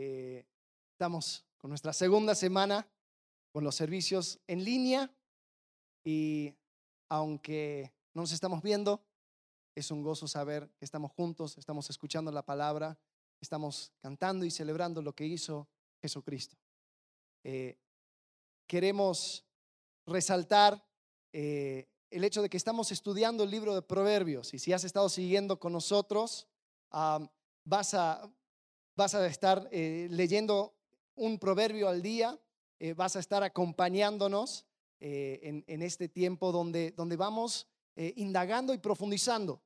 Eh, 0.00 0.46
estamos 0.92 1.44
con 1.56 1.70
nuestra 1.70 1.92
segunda 1.92 2.36
semana 2.36 2.88
con 3.50 3.64
los 3.64 3.74
servicios 3.74 4.38
en 4.46 4.62
línea 4.62 5.12
y 6.04 6.54
aunque 7.08 7.92
no 8.14 8.22
nos 8.22 8.30
estamos 8.30 8.62
viendo, 8.62 9.02
es 9.74 9.90
un 9.90 10.04
gozo 10.04 10.28
saber 10.28 10.70
que 10.78 10.84
estamos 10.84 11.10
juntos, 11.10 11.58
estamos 11.58 11.90
escuchando 11.90 12.30
la 12.30 12.44
palabra, 12.44 12.96
estamos 13.40 13.92
cantando 14.00 14.44
y 14.44 14.52
celebrando 14.52 15.02
lo 15.02 15.14
que 15.14 15.26
hizo 15.26 15.66
Jesucristo. 16.00 16.56
Eh, 17.42 17.76
queremos 18.68 19.44
resaltar 20.06 20.86
eh, 21.32 21.88
el 22.10 22.22
hecho 22.22 22.40
de 22.40 22.48
que 22.48 22.56
estamos 22.56 22.92
estudiando 22.92 23.42
el 23.42 23.50
libro 23.50 23.74
de 23.74 23.82
Proverbios 23.82 24.54
y 24.54 24.60
si 24.60 24.72
has 24.72 24.84
estado 24.84 25.08
siguiendo 25.08 25.58
con 25.58 25.72
nosotros, 25.72 26.46
vas 26.90 27.94
a, 27.94 28.30
vas 28.98 29.14
a 29.14 29.24
estar 29.28 29.68
eh, 29.70 30.08
leyendo 30.10 30.74
un 31.14 31.38
proverbio 31.38 31.88
al 31.88 32.02
día, 32.02 32.36
eh, 32.80 32.94
vas 32.94 33.14
a 33.14 33.20
estar 33.20 33.44
acompañándonos 33.44 34.66
eh, 34.98 35.62
en, 35.68 35.82
este 35.82 36.08
tiempo 36.08 36.50
donde, 36.50 36.90
donde 36.90 37.16
vamos 37.16 37.68
indagando 38.14 38.74
y 38.74 38.78
profundizando 38.78 39.60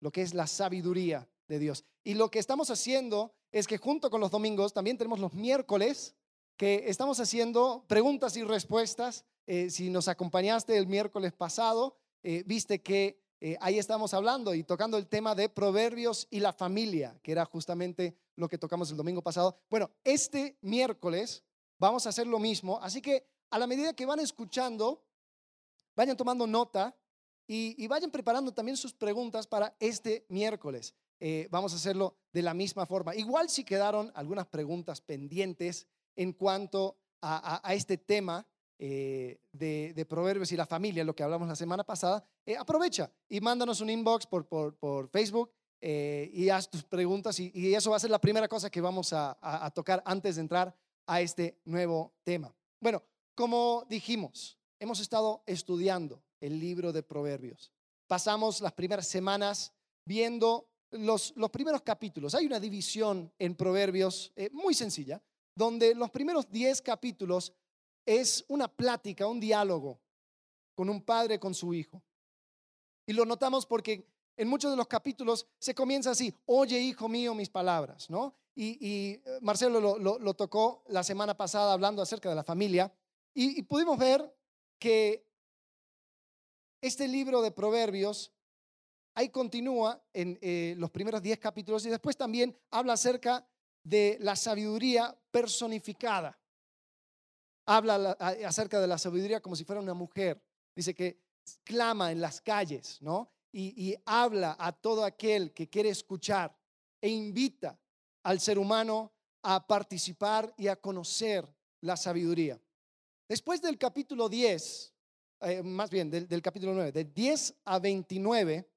lo 0.00 0.10
que 0.10 0.20
es 0.20 0.34
la 0.34 0.46
sabiduría 0.46 1.26
de 1.48 1.58
Dios. 1.58 1.84
Y 2.04 2.12
lo 2.12 2.30
que 2.30 2.38
estamos 2.38 2.70
haciendo 2.70 3.32
es 3.52 3.66
que 3.66 3.78
junto 3.78 4.10
con 4.10 4.20
los 4.20 4.30
domingos 4.30 4.74
también 4.74 4.98
tenemos 4.98 5.18
los 5.18 5.32
miércoles 5.32 6.14
que 6.58 6.84
estamos 6.86 7.20
haciendo 7.20 7.86
preguntas 7.88 8.36
y 8.36 8.44
respuestas. 8.44 9.24
si 9.70 9.88
nos 9.88 10.08
acompañaste 10.08 10.76
el 10.76 10.86
miércoles 10.86 11.32
pasado, 11.32 11.96
viste 12.22 12.82
que 12.82 13.18
eh, 13.42 13.56
ahí 13.62 13.78
estamos 13.78 14.12
hablando 14.12 14.54
y 14.54 14.64
tocando 14.64 14.98
el 14.98 15.06
tema 15.06 15.34
de 15.34 15.48
proverbios 15.48 16.28
y 16.30 16.40
la 16.40 16.52
familia, 16.52 17.18
que 17.22 17.32
era 17.32 17.46
justamente 17.46 18.14
lo 18.40 18.48
que 18.48 18.58
tocamos 18.58 18.90
el 18.90 18.96
domingo 18.96 19.22
pasado. 19.22 19.56
Bueno, 19.68 19.90
este 20.02 20.58
miércoles 20.62 21.44
vamos 21.78 22.06
a 22.06 22.08
hacer 22.08 22.26
lo 22.26 22.38
mismo, 22.38 22.80
así 22.82 23.00
que 23.00 23.26
a 23.50 23.58
la 23.58 23.66
medida 23.66 23.92
que 23.92 24.06
van 24.06 24.20
escuchando, 24.20 25.04
vayan 25.94 26.16
tomando 26.16 26.46
nota 26.46 26.96
y, 27.46 27.86
vayan 27.88 28.10
preparando 28.10 28.52
también 28.52 28.76
sus 28.76 28.94
preguntas 28.94 29.46
para 29.46 29.74
este 29.80 30.24
miércoles. 30.28 30.94
Eh, 31.18 31.48
vamos 31.50 31.72
a 31.72 31.76
hacerlo 31.76 32.16
de 32.32 32.42
la 32.42 32.54
misma 32.54 32.86
forma. 32.86 33.14
Igual 33.14 33.50
si 33.50 33.64
quedaron 33.64 34.12
algunas 34.14 34.46
preguntas 34.46 35.00
pendientes 35.00 35.86
en 36.16 36.32
cuanto 36.32 36.96
a 37.22 37.74
este 37.74 37.98
tema, 37.98 38.46
eh, 38.82 39.42
de, 39.52 40.06
Proverbios 40.08 40.50
y 40.52 40.56
la 40.56 40.64
familia, 40.64 41.04
lo 41.04 41.14
que 41.14 41.22
hablamos 41.22 41.46
la 41.46 41.54
semana 41.54 41.84
pasada, 41.84 42.24
eh, 42.46 42.56
aprovecha 42.56 43.12
y 43.28 43.38
mándanos 43.38 43.82
un 43.82 43.90
inbox 43.90 44.26
por, 44.26 44.46
por, 44.46 45.06
Facebook 45.10 45.52
eh, 45.80 46.30
y 46.32 46.48
haz 46.50 46.68
tus 46.68 46.84
preguntas 46.84 47.40
y, 47.40 47.74
eso 47.74 47.90
va 47.90 47.96
a 47.96 48.00
ser 48.00 48.10
la 48.10 48.20
primera 48.20 48.48
cosa 48.48 48.70
que 48.70 48.80
vamos 48.80 49.12
a, 49.12 49.38
a, 49.40 49.70
tocar 49.70 50.02
antes 50.04 50.36
de 50.36 50.42
entrar 50.42 50.76
a 51.06 51.20
este 51.20 51.58
nuevo 51.64 52.12
tema. 52.22 52.54
Bueno, 52.80 53.02
como 53.34 53.86
dijimos, 53.88 54.58
hemos 54.78 55.00
estado 55.00 55.42
estudiando 55.46 56.22
el 56.40 56.60
libro 56.60 56.92
de 56.92 57.02
Proverbios. 57.02 57.72
Pasamos 58.06 58.60
las 58.60 58.72
primeras 58.72 59.06
semanas 59.06 59.72
viendo 60.04 60.68
los, 60.90 61.32
los 61.36 61.50
primeros 61.50 61.82
capítulos. 61.82 62.34
Hay 62.34 62.46
una 62.46 62.60
división 62.60 63.32
en 63.38 63.54
Proverbios 63.54 64.32
muy 64.52 64.74
sencilla, 64.74 65.22
donde 65.54 65.94
los 65.94 66.10
primeros 66.10 66.50
10 66.50 66.82
capítulos 66.82 67.52
es 68.04 68.44
una 68.48 68.68
plática, 68.68 69.26
un 69.26 69.40
diálogo 69.40 70.00
con 70.74 70.88
un 70.88 71.02
padre 71.02 71.38
con 71.38 71.54
su 71.54 71.74
hijo. 71.74 72.02
Y 73.06 73.12
lo 73.12 73.24
notamos 73.24 73.66
porque 73.66 74.06
en 74.40 74.48
muchos 74.48 74.70
de 74.70 74.76
los 74.76 74.88
capítulos 74.88 75.46
se 75.58 75.74
comienza 75.74 76.10
así, 76.10 76.34
oye 76.46 76.78
hijo 76.80 77.08
mío 77.08 77.34
mis 77.34 77.50
palabras, 77.50 78.08
¿no? 78.08 78.34
Y, 78.54 79.12
eh, 79.12 79.38
Marcelo 79.42 79.98
lo, 79.98 80.34
tocó 80.34 80.82
la 80.88 81.02
semana 81.02 81.36
pasada 81.36 81.72
hablando 81.72 82.02
acerca 82.02 82.28
de 82.28 82.34
la 82.34 82.42
familia 82.42 82.92
y, 83.34 83.62
pudimos 83.62 83.98
ver 83.98 84.34
que 84.78 85.26
este 86.80 87.06
libro 87.06 87.42
de 87.42 87.50
Proverbios 87.50 88.32
ahí 89.14 89.28
continúa 89.28 90.02
en 90.14 90.38
eh, 90.40 90.74
los 90.78 90.90
primeros 90.90 91.22
10 91.22 91.38
capítulos 91.38 91.84
y 91.84 91.90
después 91.90 92.16
también 92.16 92.56
habla 92.70 92.94
acerca 92.94 93.46
de 93.82 94.16
la 94.20 94.36
sabiduría 94.36 95.16
personificada 95.30 96.40
habla 97.66 98.16
acerca 98.46 98.80
de 98.80 98.86
la 98.88 98.98
sabiduría 98.98 99.40
como 99.40 99.54
si 99.54 99.64
fuera 99.64 99.80
una 99.80 99.94
mujer. 99.94 100.42
Dice 100.74 100.92
que 100.92 101.20
clama 101.62 102.10
en 102.10 102.20
las 102.20 102.40
calles, 102.40 103.00
¿no? 103.00 103.30
Y, 103.52 103.96
habla 104.04 104.56
a 104.58 104.72
todo 104.72 105.04
aquel 105.04 105.52
que 105.52 105.68
quiere 105.68 105.88
escuchar 105.88 106.56
e 107.00 107.08
invita 107.08 107.78
al 108.22 108.38
ser 108.40 108.58
humano 108.58 109.12
a 109.42 109.66
participar 109.66 110.54
y 110.56 110.68
a 110.68 110.76
conocer 110.76 111.48
la 111.80 111.96
sabiduría. 111.96 112.60
Después 113.28 113.60
del 113.60 113.78
capítulo 113.78 114.28
10, 114.28 114.94
eh, 115.40 115.62
más 115.62 115.90
bien 115.90 116.10
del, 116.10 116.42
capítulo 116.42 116.74
9, 116.74 116.92
de 116.92 117.04
10 117.04 117.54
a 117.64 117.78
29, 117.78 118.70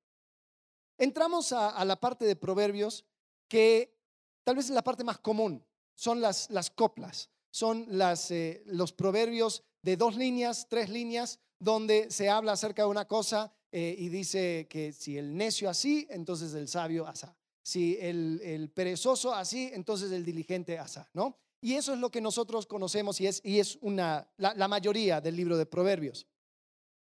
entramos 0.98 1.52
a, 1.52 1.84
la 1.86 2.00
parte 2.00 2.26
de 2.26 2.36
proverbios 2.36 3.06
que 3.48 3.96
tal 4.44 4.56
vez 4.56 4.66
es 4.66 4.72
la 4.72 4.84
parte 4.84 5.04
más 5.04 5.20
común, 5.20 5.64
son 5.94 6.22
las, 6.22 6.50
las 6.50 6.72
coplas 6.72 7.30
son 7.54 7.88
eh, 7.92 8.64
los 8.66 8.94
proverbios 8.94 9.64
de 9.84 9.96
dos 9.96 10.16
líneas, 10.16 10.66
tres 10.68 10.90
líneas, 10.90 11.40
donde 11.60 12.10
se 12.10 12.28
habla 12.28 12.54
acerca 12.54 12.82
de 12.82 12.88
una 12.88 13.06
cosa 13.06 13.54
eh, 13.76 13.96
y 13.98 14.10
dice 14.10 14.68
que 14.70 14.94
si 14.94 15.18
el 15.18 15.36
necio 15.36 15.68
así, 15.68 16.06
entonces 16.12 16.54
el 16.54 16.68
sabio 16.68 17.08
asá. 17.08 17.36
Si 17.64 17.98
el, 18.00 18.70
perezoso 18.72 19.34
así, 19.34 19.72
entonces 19.74 20.12
el 20.12 20.24
diligente 20.24 20.78
asá, 20.78 21.10
¿no? 21.14 21.40
Y 21.60 21.74
eso 21.74 21.94
es 21.94 22.00
lo 22.00 22.12
que 22.12 22.22
nosotros 22.22 22.68
conocemos 22.68 23.20
y 23.20 23.26
es, 23.26 23.42
y 23.44 23.58
es 23.58 23.80
una, 23.82 24.30
la, 24.38 24.54
la 24.54 24.68
mayoría 24.68 25.22
del 25.22 25.36
libro 25.36 25.58
de 25.58 25.66
proverbios. 25.66 26.28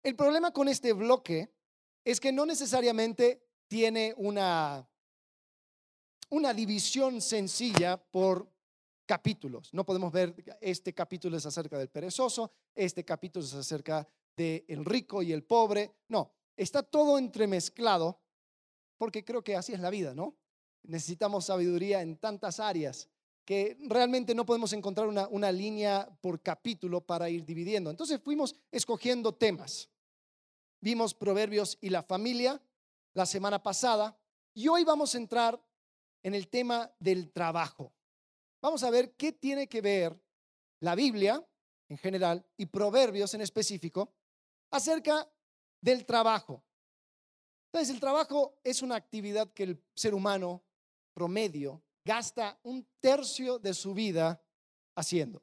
El 0.04 0.14
problema 0.14 0.52
con 0.52 0.68
este 0.68 0.92
bloque 0.92 1.52
es 2.04 2.20
que 2.20 2.30
no 2.30 2.46
necesariamente 2.46 3.42
tiene 3.66 4.14
una, 4.16 4.88
una 6.30 6.54
división 6.54 7.20
sencilla 7.20 7.96
por 7.96 8.48
capítulos. 9.06 9.74
No 9.74 9.84
podemos 9.84 10.12
ver, 10.12 10.36
este 10.60 10.94
capítulo 10.94 11.36
es 11.36 11.46
acerca 11.46 11.78
del 11.78 11.88
perezoso, 11.88 12.52
este 12.76 13.04
capítulo 13.04 13.44
es 13.44 13.54
acerca 13.54 14.06
del 14.36 14.64
el 14.68 14.84
rico 14.84 15.20
y 15.20 15.32
el 15.32 15.42
pobre. 15.42 15.96
No, 16.08 16.32
está 16.56 16.82
todo 16.82 17.18
entremezclado 17.18 18.20
porque 18.98 19.24
creo 19.24 19.42
que 19.42 19.56
así 19.56 19.72
es 19.72 19.80
la 19.80 19.90
vida, 19.90 20.14
¿no? 20.14 20.36
Necesitamos 20.82 21.46
sabiduría 21.46 22.02
en 22.02 22.16
tantas 22.16 22.60
áreas 22.60 23.08
que 23.44 23.76
realmente 23.80 24.34
no 24.34 24.46
podemos 24.46 24.72
encontrar 24.72 25.08
una, 25.08 25.52
línea 25.52 26.08
por 26.20 26.40
capítulo 26.40 27.00
para 27.00 27.28
ir 27.28 27.44
dividiendo. 27.44 27.90
Entonces 27.90 28.20
fuimos 28.22 28.54
escogiendo 28.70 29.34
temas. 29.34 29.90
Vimos 30.80 31.14
Proverbios 31.14 31.76
y 31.80 31.90
la 31.90 32.02
familia 32.02 32.60
la 33.12 33.26
semana 33.26 33.62
pasada 33.62 34.18
y 34.54 34.68
hoy 34.68 34.84
vamos 34.84 35.14
a 35.14 35.18
entrar 35.18 35.62
en 36.22 36.34
el 36.34 36.48
tema 36.48 36.90
del 36.98 37.30
trabajo 37.30 37.92
vamos 38.64 38.82
a 38.82 38.88
ver 38.88 39.12
qué 39.12 39.30
tiene 39.30 39.66
que 39.68 39.82
ver 39.82 40.18
la 40.80 40.94
Biblia 40.94 41.46
en 41.90 41.98
general 41.98 42.46
y 42.56 42.64
Proverbios 42.64 43.34
en 43.34 43.42
específico 43.42 44.14
acerca 44.70 45.30
del 45.84 46.06
trabajo. 46.06 46.64
Entonces, 47.66 47.94
el 47.94 48.00
trabajo 48.00 48.58
es 48.64 48.80
una 48.80 48.96
actividad 48.96 49.52
que 49.52 49.64
el 49.64 49.84
ser 49.94 50.14
humano 50.14 50.62
promedio 51.12 51.82
gasta 52.02 52.58
un 52.62 52.86
tercio 53.00 53.58
de 53.58 53.74
su 53.74 53.92
vida 53.92 54.42
haciendo. 54.96 55.42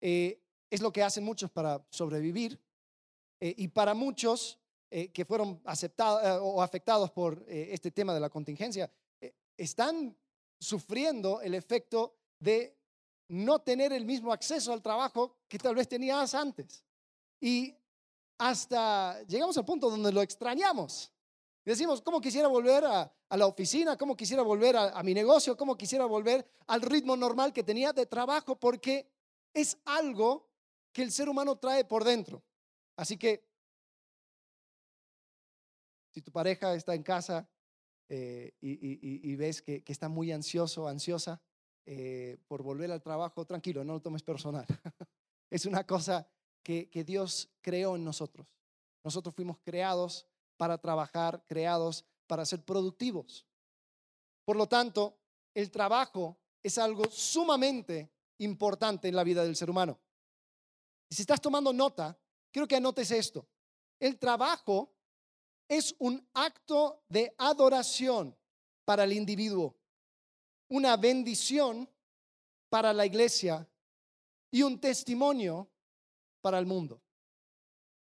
Eh, 0.00 0.42
es 0.68 0.80
lo 0.80 0.92
que 0.92 1.04
hacen 1.04 1.22
muchos 1.22 1.52
para 1.52 1.86
sobrevivir 1.88 2.60
eh, 3.38 3.54
y 3.56 3.68
para 3.68 3.94
muchos 3.94 4.58
eh, 4.90 5.12
que 5.12 5.24
fueron 5.24 5.60
aceptados 5.64 6.40
o 6.42 6.60
afectados 6.60 7.12
por 7.12 7.44
este 7.48 7.92
tema 7.92 8.12
de 8.12 8.20
la 8.20 8.30
contingencia, 8.30 8.90
están 9.56 10.16
sufriendo 10.58 11.40
el 11.42 11.54
efecto 11.54 12.16
de 12.40 12.76
no 13.28 13.60
tener 13.60 13.92
el 13.92 14.04
mismo 14.04 14.32
acceso 14.32 14.72
al 14.72 14.82
trabajo 14.82 15.36
que 15.48 15.58
tal 15.58 15.76
vez 15.76 15.88
tenías 15.88 16.34
antes. 16.34 16.84
Y 17.40 17.76
hasta 18.38 19.22
llegamos 19.24 19.56
al 19.56 19.64
punto 19.64 19.90
donde 19.90 20.12
lo 20.12 20.22
extrañamos. 20.22 21.12
Decimos, 21.64 22.02
¿cómo 22.02 22.20
quisiera 22.20 22.46
volver 22.48 22.84
a, 22.84 23.10
la 23.30 23.46
oficina? 23.46 23.96
¿Cómo 23.96 24.16
quisiera 24.16 24.42
volver 24.42 24.76
a, 24.76 25.02
mi 25.02 25.14
negocio? 25.14 25.56
¿Cómo 25.56 25.76
quisiera 25.76 26.04
volver 26.04 26.46
al 26.66 26.82
ritmo 26.82 27.16
normal 27.16 27.52
que 27.52 27.64
tenía 27.64 27.92
de 27.92 28.06
trabajo? 28.06 28.60
Porque 28.60 29.10
es 29.52 29.78
algo 29.86 30.46
que 30.92 31.02
el 31.02 31.10
ser 31.10 31.28
humano 31.28 31.56
trae 31.56 31.84
por 31.84 32.04
dentro. 32.04 32.44
Así 32.96 33.16
que, 33.16 33.48
si 36.10 36.20
tu 36.20 36.30
pareja 36.30 36.74
está 36.74 36.94
en 36.94 37.02
casa 37.02 37.48
eh, 38.08 38.54
y, 38.60 39.34
ves 39.34 39.62
que, 39.62 39.82
está 39.86 40.08
muy 40.08 40.30
ansioso, 40.30 40.86
ansiosa, 40.86 41.40
eh, 41.86 42.36
por 42.46 42.62
volver 42.62 42.92
al 42.92 43.02
trabajo, 43.02 43.44
tranquilo, 43.46 43.82
no 43.84 43.94
lo 43.94 44.00
tomes 44.00 44.22
personal. 44.22 44.66
es 45.50 45.64
una 45.64 45.84
cosa 45.84 46.28
que, 46.64 47.04
Dios 47.06 47.50
creó 47.60 47.94
en 47.94 48.04
nosotros. 48.04 48.46
Nosotros 49.04 49.34
fuimos 49.34 49.58
creados 49.62 50.26
para 50.56 50.78
trabajar, 50.78 51.44
creados 51.46 52.04
para 52.26 52.44
ser 52.46 52.64
productivos. 52.64 53.46
Por 54.44 54.56
lo 54.56 54.66
tanto, 54.66 55.16
el 55.52 55.70
trabajo 55.70 56.38
es 56.62 56.78
algo 56.78 57.04
sumamente 57.10 58.10
importante 58.38 59.08
en 59.08 59.14
la 59.14 59.22
vida 59.24 59.44
del 59.44 59.54
ser 59.54 59.70
humano. 59.70 60.00
Si 61.10 61.22
estás 61.22 61.40
tomando 61.40 61.72
nota, 61.72 62.18
quiero 62.50 62.66
que 62.66 62.76
anotes 62.76 63.10
esto. 63.10 63.46
El 64.00 64.18
trabajo 64.18 64.90
es 65.68 65.94
un 65.98 66.26
acto 66.32 67.04
de 67.08 67.34
adoración 67.38 68.36
para 68.84 69.04
el 69.04 69.12
individuo, 69.12 69.76
una 70.68 70.96
bendición 70.96 71.88
para 72.68 72.92
la 72.92 73.06
iglesia 73.06 73.68
y 74.50 74.62
un 74.62 74.80
testimonio 74.80 75.68
para 76.44 76.58
el 76.58 76.66
mundo. 76.66 77.00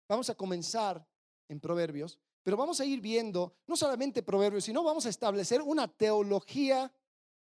Vamos 0.08 0.30
a 0.30 0.36
comenzar 0.36 1.06
en 1.50 1.60
Proverbios, 1.60 2.18
pero 2.42 2.56
vamos 2.56 2.80
a 2.80 2.86
ir 2.86 3.02
viendo 3.02 3.54
no 3.68 3.76
solamente 3.76 4.24
Proverbios, 4.24 4.64
sino 4.64 4.82
vamos 4.82 5.06
a 5.06 5.10
establecer 5.10 5.62
una 5.62 5.90
teología 5.90 6.90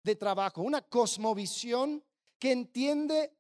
de 0.05 0.15
trabajo, 0.15 0.63
una 0.63 0.83
cosmovisión 0.83 2.01
que 2.39 2.53
entiende 2.53 3.37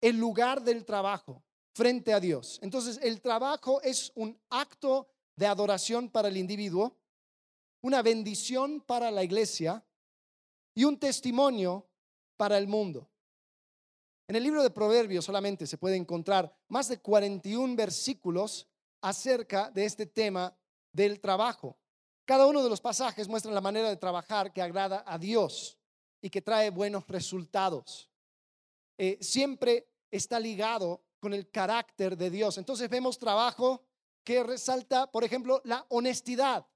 el 0.00 0.16
lugar 0.16 0.62
del 0.62 0.86
trabajo 0.86 1.44
frente 1.74 2.14
a 2.14 2.20
Dios. 2.20 2.58
Entonces, 2.62 2.98
el 3.02 3.20
trabajo 3.20 3.82
es 3.82 4.10
un 4.14 4.40
acto 4.48 5.08
de 5.36 5.48
adoración 5.48 6.08
para 6.08 6.28
el 6.28 6.38
individuo, 6.38 6.96
una 7.82 8.00
bendición 8.00 8.80
para 8.80 9.10
la 9.10 9.22
iglesia 9.22 9.84
y 10.74 10.84
un 10.84 10.98
testimonio 10.98 11.86
para 12.38 12.56
el 12.56 12.66
mundo. 12.66 13.11
En 14.32 14.36
el 14.36 14.44
libro 14.44 14.62
de 14.62 14.70
Proverbios 14.70 15.26
solamente 15.26 15.66
se 15.66 15.76
puede 15.76 15.94
encontrar 15.94 16.50
más 16.68 16.88
de 16.88 16.98
41 16.98 17.76
versículos 17.76 18.66
acerca 19.02 19.70
de 19.70 19.84
este 19.84 20.06
tema 20.06 20.56
del 20.90 21.20
trabajo. 21.20 21.76
Cada 22.24 22.46
uno 22.46 22.62
de 22.62 22.70
los 22.70 22.80
pasajes 22.80 23.28
muestra 23.28 23.52
la 23.52 23.60
manera 23.60 23.90
de 23.90 23.98
trabajar 23.98 24.50
que 24.50 24.62
agrada 24.62 25.04
a 25.06 25.18
Dios 25.18 25.78
y 26.22 26.30
que 26.30 26.40
trae 26.40 26.70
buenos 26.70 27.06
resultados. 27.08 28.10
Eh, 28.96 29.18
siempre 29.20 29.90
está 30.10 30.40
ligado 30.40 31.02
con 31.20 31.34
el 31.34 31.50
carácter 31.50 32.16
de 32.16 32.30
Dios. 32.30 32.56
Entonces 32.56 32.88
vemos 32.88 33.18
trabajo 33.18 33.84
que 34.24 34.42
resalta, 34.42 35.12
por 35.12 35.24
ejemplo, 35.24 35.60
la 35.64 35.84
honestidad. 35.90 36.66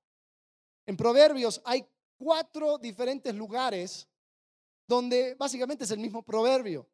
En 0.85 0.99
Proverbios 0.99 1.63
hay 1.65 1.89
cuatro 2.19 2.77
diferentes 2.77 3.35
lugares 3.35 4.07
donde 4.87 5.35
básicamente 5.37 5.85
es 5.85 5.91
el 5.91 6.01
mismo 6.01 6.23
proverbio. 6.23 6.87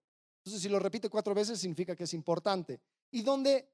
Entonces, 0.44 0.62
si 0.62 0.68
lo 0.68 0.78
repite 0.78 1.08
cuatro 1.08 1.34
veces, 1.34 1.60
significa 1.60 1.94
que 1.94 2.04
es 2.04 2.14
importante. 2.14 2.80
Y 3.10 3.22
donde 3.22 3.68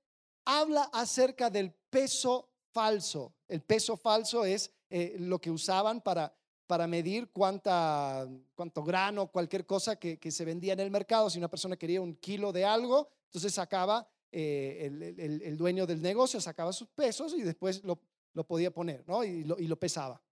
habla 0.44 0.90
acerca 0.92 1.48
del 1.48 1.72
peso 1.90 2.50
falso. 2.72 3.34
El 3.48 3.62
peso 3.62 3.96
falso 3.96 4.44
es 4.44 4.70
eh, 4.90 5.16
lo 5.18 5.40
que 5.40 5.50
usaban 5.50 6.00
para, 6.02 6.34
para 6.66 6.86
medir 6.86 7.30
cuánta, 7.32 8.28
cuánto 8.54 8.82
grano, 8.82 9.28
cualquier 9.28 9.64
cosa 9.64 9.96
que, 9.96 10.18
que, 10.18 10.30
se 10.30 10.44
vendía 10.44 10.74
en 10.74 10.80
el 10.80 10.90
mercado. 10.90 11.30
Si 11.30 11.38
una 11.38 11.48
persona 11.48 11.76
quería 11.76 12.02
un 12.02 12.16
kilo 12.16 12.52
de 12.52 12.64
algo, 12.64 13.08
entonces 13.26 13.54
sacaba 13.54 14.06
eh, 14.30 15.40
el, 15.42 15.56
dueño 15.56 15.86
del 15.86 16.02
negocio, 16.02 16.40
sacaba 16.40 16.72
sus 16.72 16.88
pesos 16.88 17.32
y 17.32 17.42
después 17.42 17.82
lo, 17.82 17.98
podía 18.44 18.70
poner, 18.70 19.02
¿no? 19.06 19.24
Y 19.24 19.44
lo, 19.44 19.58
y 19.58 19.66
lo, 19.66 19.78
pesaba. 19.78 20.22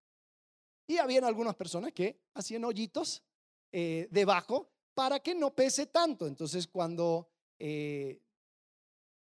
Y 0.87 0.99
habían 0.99 1.25
algunas 1.25 1.55
personas 1.55 1.93
que 1.93 2.21
hacían 2.35 2.65
hoyitos 2.65 3.23
eh, 3.73 4.07
debajo 4.11 4.71
para 4.97 5.21
que 5.21 5.35
no 5.35 5.55
pese 5.55 5.87
tanto. 5.87 6.27
Entonces, 6.27 6.67
cuando, 6.67 7.29
eh, 7.59 8.19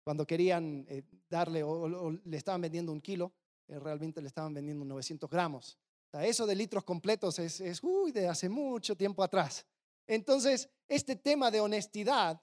cuando 0.04 0.27
querían 0.27 0.86
darle 1.27 1.63
o, 1.63 2.12
le 2.12 2.38
estaban 2.38 2.62
vendiendo 2.62 2.92
un 2.92 3.01
kilo, 3.01 3.33
realmente 3.68 4.21
le 4.21 4.27
estaban 4.27 4.54
vendiendo 4.54 4.86
900 4.86 5.27
gramos. 5.30 5.77
eso 6.21 6.45
de 6.45 6.56
litros 6.56 6.83
completos 6.83 7.39
es, 7.39 7.59
es 7.59 7.81
de 8.13 8.27
hace 8.27 8.50
mucho 8.50 8.95
tiempo 8.95 9.24
atrás. 9.24 9.65
Entonces, 10.06 10.69
este 10.88 11.15
tema 11.15 11.50
de 11.50 11.60
honestidad, 11.60 12.39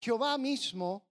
Jehová 0.00 0.36
mismo 0.36 1.08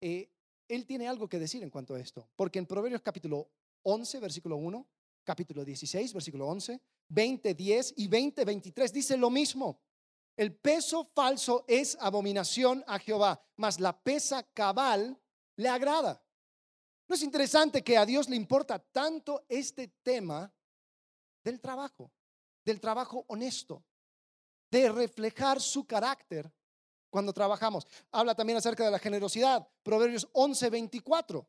eh, 0.00 0.30
él 0.68 0.86
tiene 0.86 1.08
algo 1.08 1.28
que 1.28 1.38
decir 1.38 1.62
en 1.62 1.70
cuanto 1.70 1.94
a 1.94 2.00
esto, 2.00 2.28
porque 2.36 2.58
en 2.58 2.66
Proverbios 2.66 3.02
capítulo 3.02 3.50
11, 3.82 4.20
versículo 4.20 4.56
1, 4.56 4.86
capítulo 5.24 5.64
16, 5.64 6.12
versículo 6.12 6.46
11, 6.46 6.80
20, 7.08 7.54
10 7.54 7.94
y 7.96 8.06
20, 8.06 8.44
23 8.44 8.92
dice 8.92 9.16
lo 9.16 9.30
mismo. 9.30 9.80
El 10.38 10.54
peso 10.54 11.04
falso 11.04 11.64
es 11.66 11.98
abominación 12.00 12.84
a 12.86 13.00
Jehová, 13.00 13.44
mas 13.56 13.80
la 13.80 13.92
pesa 14.00 14.44
cabal 14.44 15.20
le 15.56 15.68
agrada. 15.68 16.24
¿No 17.08 17.16
es 17.16 17.22
interesante 17.22 17.82
que 17.82 17.98
a 17.98 18.06
Dios 18.06 18.28
le 18.28 18.36
importa 18.36 18.78
tanto 18.78 19.44
este 19.48 19.88
tema 20.00 20.54
del 21.42 21.60
trabajo, 21.60 22.12
del 22.64 22.80
trabajo 22.80 23.24
honesto, 23.26 23.82
de 24.70 24.92
reflejar 24.92 25.60
su 25.60 25.84
carácter 25.84 26.48
cuando 27.10 27.32
trabajamos. 27.32 27.84
Habla 28.12 28.36
también 28.36 28.58
acerca 28.58 28.84
de 28.84 28.92
la 28.92 29.00
generosidad. 29.00 29.68
Proverbios 29.82 30.28
11, 30.30 30.70
24. 30.70 31.48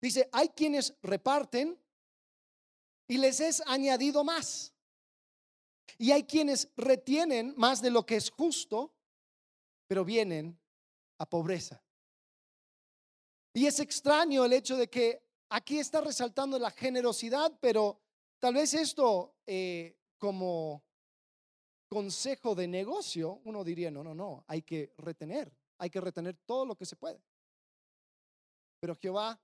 Dice, 0.00 0.30
hay 0.32 0.48
quienes 0.48 0.96
reparten 1.02 1.78
y 3.06 3.18
les 3.18 3.40
es 3.40 3.62
añadido 3.66 4.24
más. 4.24 4.72
Y 5.98 6.10
hay 6.12 6.24
quienes 6.24 6.70
retienen 6.76 7.54
más 7.56 7.82
de 7.82 7.90
lo 7.90 8.04
que 8.04 8.16
es 8.16 8.30
justo, 8.30 8.94
pero 9.86 10.04
vienen 10.04 10.58
a 11.18 11.26
pobreza. 11.26 11.82
Y 13.54 13.66
es 13.66 13.80
extraño 13.80 14.44
el 14.44 14.52
hecho 14.52 14.76
de 14.76 14.88
que 14.88 15.22
aquí 15.50 15.78
está 15.78 16.00
resaltando 16.00 16.58
la 16.58 16.70
generosidad, 16.70 17.52
pero 17.60 18.00
tal 18.38 18.54
vez 18.54 18.72
esto 18.74 19.36
eh, 19.46 19.98
como 20.18 20.82
consejo 21.88 22.54
de 22.54 22.66
negocio, 22.66 23.42
uno 23.44 23.62
diría, 23.62 23.90
no, 23.90 24.02
no, 24.02 24.14
no, 24.14 24.44
hay 24.48 24.62
que 24.62 24.94
retener, 24.96 25.54
hay 25.76 25.90
que 25.90 26.00
retener 26.00 26.38
todo 26.46 26.64
lo 26.64 26.74
que 26.74 26.86
se 26.86 26.96
puede. 26.96 27.22
Pero 28.80 28.96
Jehová 28.96 29.38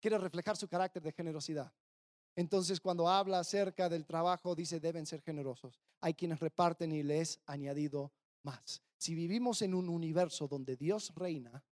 quiere 0.00 0.16
reflejar 0.18 0.56
su 0.56 0.66
carácter 0.68 1.02
de 1.02 1.12
generosidad. 1.12 1.72
Entonces, 2.36 2.80
cuando 2.80 3.08
habla 3.08 3.38
acerca 3.38 3.88
del 3.88 4.06
trabajo, 4.06 4.54
dice, 4.54 4.80
deben 4.80 5.06
ser 5.06 5.22
generosos. 5.22 5.80
Hay 6.00 6.14
quienes 6.14 6.40
reparten 6.40 6.92
y 6.92 7.02
les 7.02 7.40
añadido 7.46 8.12
más. 8.42 8.82
Si 8.96 9.14
vivimos 9.14 9.62
en 9.62 9.74
un 9.74 9.88
universo 9.88 10.48
donde 10.48 10.76
Dios 10.76 11.12
reina, 11.14 11.64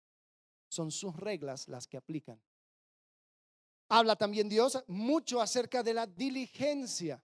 son 0.68 0.90
sus 0.90 1.16
reglas 1.16 1.68
las 1.68 1.86
que 1.86 1.96
aplican. 1.96 2.40
Habla 3.88 4.16
también 4.16 4.48
Dios 4.48 4.82
mucho 4.86 5.40
acerca 5.40 5.82
de 5.82 5.94
la 5.94 6.06
diligencia. 6.06 7.22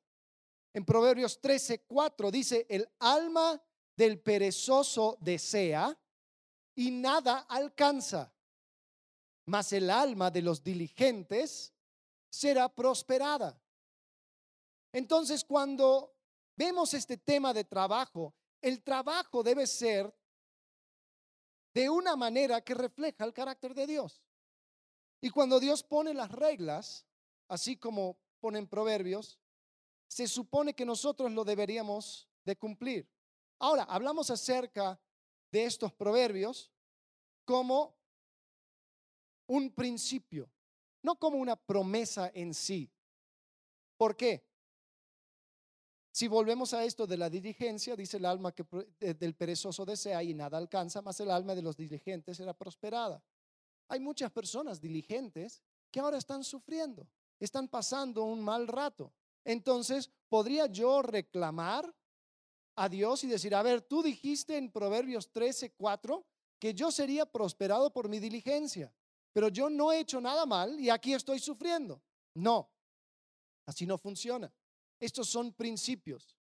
En 0.74 0.84
Proverbios 0.84 1.40
13, 1.40 1.84
4 1.86 2.30
dice, 2.30 2.66
el 2.68 2.88
alma 2.98 3.62
del 3.96 4.20
perezoso 4.20 5.16
desea 5.20 5.98
y 6.74 6.90
nada 6.90 7.46
alcanza, 7.48 8.32
mas 9.46 9.72
el 9.72 9.88
alma 9.88 10.30
de 10.30 10.42
los 10.42 10.62
diligentes 10.62 11.72
será 12.30 12.68
prosperada. 12.68 13.60
Entonces, 14.92 15.44
cuando 15.44 16.14
vemos 16.56 16.94
este 16.94 17.16
tema 17.16 17.52
de 17.52 17.64
trabajo, 17.64 18.34
el 18.60 18.82
trabajo 18.82 19.42
debe 19.42 19.66
ser 19.66 20.12
de 21.74 21.88
una 21.88 22.16
manera 22.16 22.60
que 22.60 22.74
refleja 22.74 23.24
el 23.24 23.32
carácter 23.32 23.74
de 23.74 23.86
Dios. 23.86 24.22
Y 25.20 25.30
cuando 25.30 25.60
Dios 25.60 25.82
pone 25.82 26.14
las 26.14 26.30
reglas, 26.30 27.06
así 27.48 27.76
como 27.76 28.18
ponen 28.40 28.66
proverbios, 28.66 29.38
se 30.08 30.26
supone 30.26 30.74
que 30.74 30.86
nosotros 30.86 31.30
lo 31.32 31.44
deberíamos 31.44 32.28
de 32.44 32.56
cumplir. 32.56 33.08
Ahora, 33.58 33.82
hablamos 33.84 34.30
acerca 34.30 35.00
de 35.50 35.64
estos 35.64 35.92
proverbios 35.92 36.72
como 37.44 37.96
un 39.46 39.72
principio, 39.72 40.50
no 41.02 41.16
como 41.16 41.38
una 41.38 41.56
promesa 41.56 42.30
en 42.34 42.54
sí. 42.54 42.90
¿Por 43.96 44.16
qué? 44.16 44.44
Si 46.10 46.26
volvemos 46.26 46.74
a 46.74 46.84
esto 46.84 47.06
de 47.06 47.16
la 47.16 47.30
diligencia, 47.30 47.94
dice 47.94 48.16
el 48.16 48.24
alma 48.24 48.52
que 48.52 48.64
del 48.98 49.34
perezoso 49.34 49.84
desea 49.84 50.22
y 50.22 50.34
nada 50.34 50.58
alcanza, 50.58 51.02
más 51.02 51.20
el 51.20 51.30
alma 51.30 51.54
de 51.54 51.62
los 51.62 51.76
diligentes 51.76 52.36
será 52.36 52.54
prosperada. 52.54 53.22
Hay 53.88 54.00
muchas 54.00 54.30
personas 54.30 54.80
diligentes 54.80 55.62
que 55.90 56.00
ahora 56.00 56.18
están 56.18 56.42
sufriendo, 56.44 57.08
están 57.38 57.68
pasando 57.68 58.24
un 58.24 58.42
mal 58.42 58.66
rato. 58.66 59.12
Entonces, 59.44 60.10
¿podría 60.28 60.66
yo 60.66 61.02
reclamar 61.02 61.94
a 62.74 62.88
Dios 62.88 63.24
y 63.24 63.28
decir, 63.28 63.54
a 63.54 63.62
ver, 63.62 63.82
tú 63.82 64.02
dijiste 64.02 64.56
en 64.56 64.70
Proverbios 64.70 65.30
13, 65.30 65.72
4 65.72 66.26
que 66.58 66.74
yo 66.74 66.90
sería 66.90 67.26
prosperado 67.26 67.92
por 67.92 68.08
mi 68.08 68.18
diligencia, 68.18 68.92
pero 69.38 69.50
yo 69.50 69.70
no 69.70 69.92
he 69.92 70.00
hecho 70.00 70.20
nada 70.20 70.44
mal 70.46 70.80
y 70.80 70.90
aquí 70.90 71.14
estoy 71.14 71.38
sufriendo? 71.38 72.02
No, 72.34 72.68
así 73.66 73.86
no 73.86 73.96
funciona. 73.96 74.52
Estos 74.98 75.28
son 75.28 75.52
principios. 75.52 76.36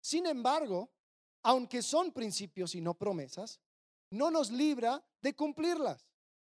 Sin 0.00 0.26
embargo, 0.26 0.90
aunque 1.44 1.82
son 1.82 2.10
principios 2.10 2.74
y 2.74 2.80
no 2.80 2.94
promesas, 2.94 3.60
no 4.10 4.32
nos 4.32 4.50
libra 4.50 5.00
de 5.20 5.36
cumplirlas. 5.36 6.04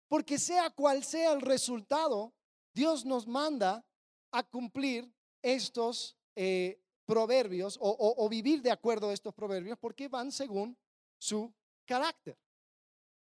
Porque 0.08 0.38
sea 0.38 0.70
cual 0.70 1.04
sea 1.04 1.34
el 1.34 1.42
resultado, 1.42 2.36
Dios 2.72 3.04
nos 3.04 3.26
manda 3.26 3.84
a 4.30 4.44
cumplir 4.44 5.12
estos 5.42 6.16
eh, 6.36 6.84
proverbios 7.08 7.80
o, 7.82 8.14
o 8.16 8.30
vivir 8.30 8.62
de 8.62 8.70
acuerdo 8.70 9.10
a 9.10 9.14
estos 9.14 9.34
proverbios 9.34 9.80
porque 9.80 10.08
van 10.08 10.32
según 10.32 10.78
su 11.18 11.52
carácter. 11.88 12.38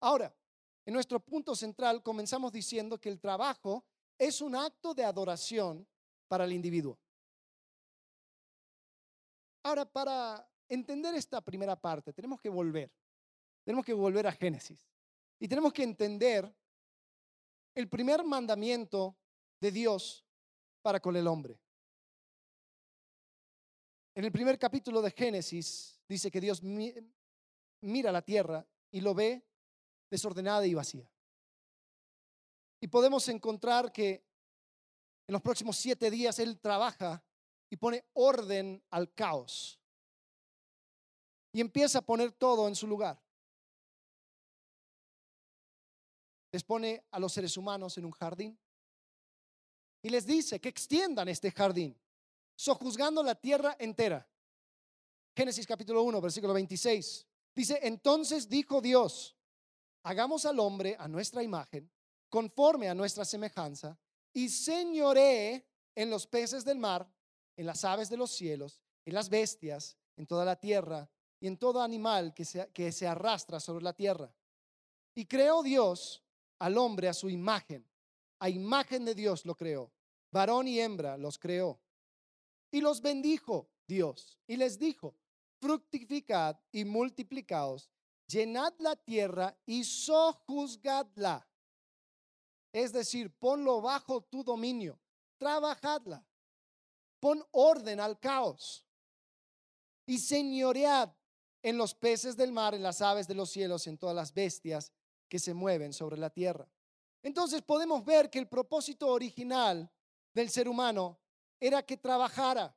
Ahora, 0.02 0.36
en 0.86 0.94
nuestro 0.94 1.20
punto 1.20 1.56
central 1.56 2.02
comenzamos 2.02 2.52
diciendo 2.52 3.00
que 3.00 3.10
el 3.10 3.20
trabajo 3.20 3.86
es 4.18 4.42
un 4.42 4.56
acto 4.56 4.94
de 4.94 5.04
adoración 5.04 5.88
para 6.28 6.46
el 6.46 6.54
individuo. 6.54 7.00
Ahora, 9.64 9.86
para 9.86 10.48
entender 10.68 11.14
esta 11.16 11.42
primera 11.42 11.76
parte, 11.76 12.14
tenemos 12.14 12.40
que 12.40 12.50
volver. 12.50 12.92
Tenemos 13.64 13.86
que 13.86 13.94
volver 13.94 14.26
a 14.26 14.32
Génesis. 14.32 14.80
Y 15.40 15.48
tenemos 15.48 15.74
que 15.74 15.84
entender 15.84 16.52
el 17.76 17.88
primer 17.88 18.24
mandamiento 18.24 19.18
de 19.60 19.72
Dios 19.72 20.26
para 20.82 21.00
con 21.00 21.16
el 21.16 21.28
hombre. 21.28 21.60
En 24.16 24.26
el 24.26 24.32
primer 24.32 24.58
capítulo 24.60 25.02
de 25.02 25.12
Génesis 25.12 26.02
dice 26.08 26.30
que 26.30 26.42
Dios 26.42 26.62
mira 26.64 28.12
la 28.12 28.22
tierra 28.22 28.66
y 28.92 29.02
lo 29.02 29.14
ve 29.14 29.46
desordenada 30.12 30.68
y 30.68 30.76
vacía. 30.76 31.10
Y 32.82 32.88
podemos 32.88 33.28
encontrar 33.30 33.92
que 33.92 34.24
en 35.28 35.34
los 35.34 35.42
próximos 35.42 35.78
siete 35.78 36.12
días 36.12 36.38
Él 36.40 36.60
trabaja 36.60 37.24
y 37.70 37.78
pone 37.78 38.04
orden 38.14 38.84
al 38.90 39.14
caos. 39.14 39.80
Y 41.54 41.62
empieza 41.62 42.00
a 42.00 42.02
poner 42.02 42.32
todo 42.34 42.68
en 42.68 42.76
su 42.76 42.86
lugar. 42.86 43.20
Les 46.52 46.64
pone 46.64 47.06
a 47.12 47.20
los 47.20 47.32
seres 47.32 47.56
humanos 47.56 47.98
en 47.98 48.06
un 48.06 48.12
jardín 48.12 48.60
y 50.02 50.10
les 50.10 50.26
dice 50.26 50.60
que 50.60 50.68
extiendan 50.68 51.30
este 51.30 51.52
jardín, 51.52 51.98
sojuzgando 52.56 53.24
la 53.24 53.36
tierra 53.36 53.78
entera. 53.80 54.28
Génesis 55.34 55.66
capítulo 55.66 56.04
1, 56.04 56.20
versículo 56.20 56.54
26. 56.54 57.26
Dice, 57.56 57.80
entonces 57.84 58.50
dijo 58.50 58.82
Dios, 58.82 59.38
hagamos 60.04 60.46
al 60.46 60.60
hombre 60.60 60.96
a 61.00 61.08
nuestra 61.08 61.44
imagen, 61.44 61.92
conforme 62.30 62.90
a 62.90 62.96
nuestra 62.96 63.26
semejanza, 63.26 63.98
y 64.34 64.50
señoré 64.50 65.68
en 65.96 66.10
los 66.10 66.26
peces 66.28 66.64
del 66.64 66.80
mar, 66.80 67.10
en 67.58 67.66
las 67.66 67.84
aves 67.84 68.10
de 68.10 68.18
los 68.18 68.32
cielos, 68.32 68.82
en 69.06 69.14
las 69.14 69.30
bestias, 69.30 69.98
en 70.16 70.26
toda 70.26 70.46
la 70.46 70.56
tierra 70.56 71.10
y 71.40 71.48
en 71.48 71.58
todo 71.58 71.82
animal 71.82 72.34
que 72.34 72.46
se, 72.46 72.70
que 72.72 72.92
se 72.92 73.08
arrastra 73.08 73.60
sobre 73.60 73.84
la 73.84 73.94
tierra. 73.94 74.34
Y 75.14 75.26
creó 75.26 75.64
Dios 75.64 76.24
al 76.60 76.78
hombre 76.78 77.10
a 77.10 77.14
su 77.14 77.30
imagen. 77.30 77.86
A 78.40 78.50
imagen 78.50 79.04
de 79.06 79.16
Dios 79.16 79.46
lo 79.46 79.56
creó. 79.56 79.92
Varón 80.32 80.68
y 80.68 80.80
hembra 80.80 81.18
los 81.18 81.38
creó. 81.38 81.82
Y 82.72 82.80
los 82.80 83.02
bendijo 83.02 83.70
Dios 83.88 84.40
y 84.48 84.56
les 84.56 84.80
dijo, 84.80 85.16
fructificad 85.60 86.58
y 86.72 86.86
multiplicaos, 86.86 87.92
llenad 88.32 88.74
la 88.80 88.96
tierra 88.96 89.58
y 89.66 89.84
sojuzgadla. 89.84 91.48
Es 92.72 92.94
decir, 92.94 93.32
ponlo 93.38 93.82
bajo 93.82 94.22
tu 94.22 94.44
dominio, 94.44 95.00
trabajadla, 95.38 96.26
pon 97.20 97.46
orden 97.52 98.00
al 98.00 98.20
caos 98.20 98.86
y 100.06 100.20
señoread 100.20 101.10
en 101.64 101.78
los 101.78 101.94
peces 101.94 102.36
del 102.38 102.52
mar, 102.52 102.74
en 102.74 102.84
las 102.84 103.02
aves 103.02 103.28
de 103.28 103.36
los 103.36 103.50
cielos, 103.52 103.88
en 103.88 103.98
todas 103.98 104.16
las 104.16 104.34
bestias 104.34 104.92
que 105.28 105.40
se 105.40 105.54
mueven 105.54 105.94
sobre 105.94 106.18
la 106.18 106.30
tierra. 106.30 106.68
Entonces 107.24 107.62
podemos 107.62 108.04
ver 108.04 108.30
que 108.30 108.40
el 108.40 108.48
propósito 108.48 109.08
original 109.08 109.92
del 110.34 110.50
ser 110.50 110.68
humano 110.68 111.20
era 111.60 111.84
que 111.84 111.98
trabajara, 111.98 112.76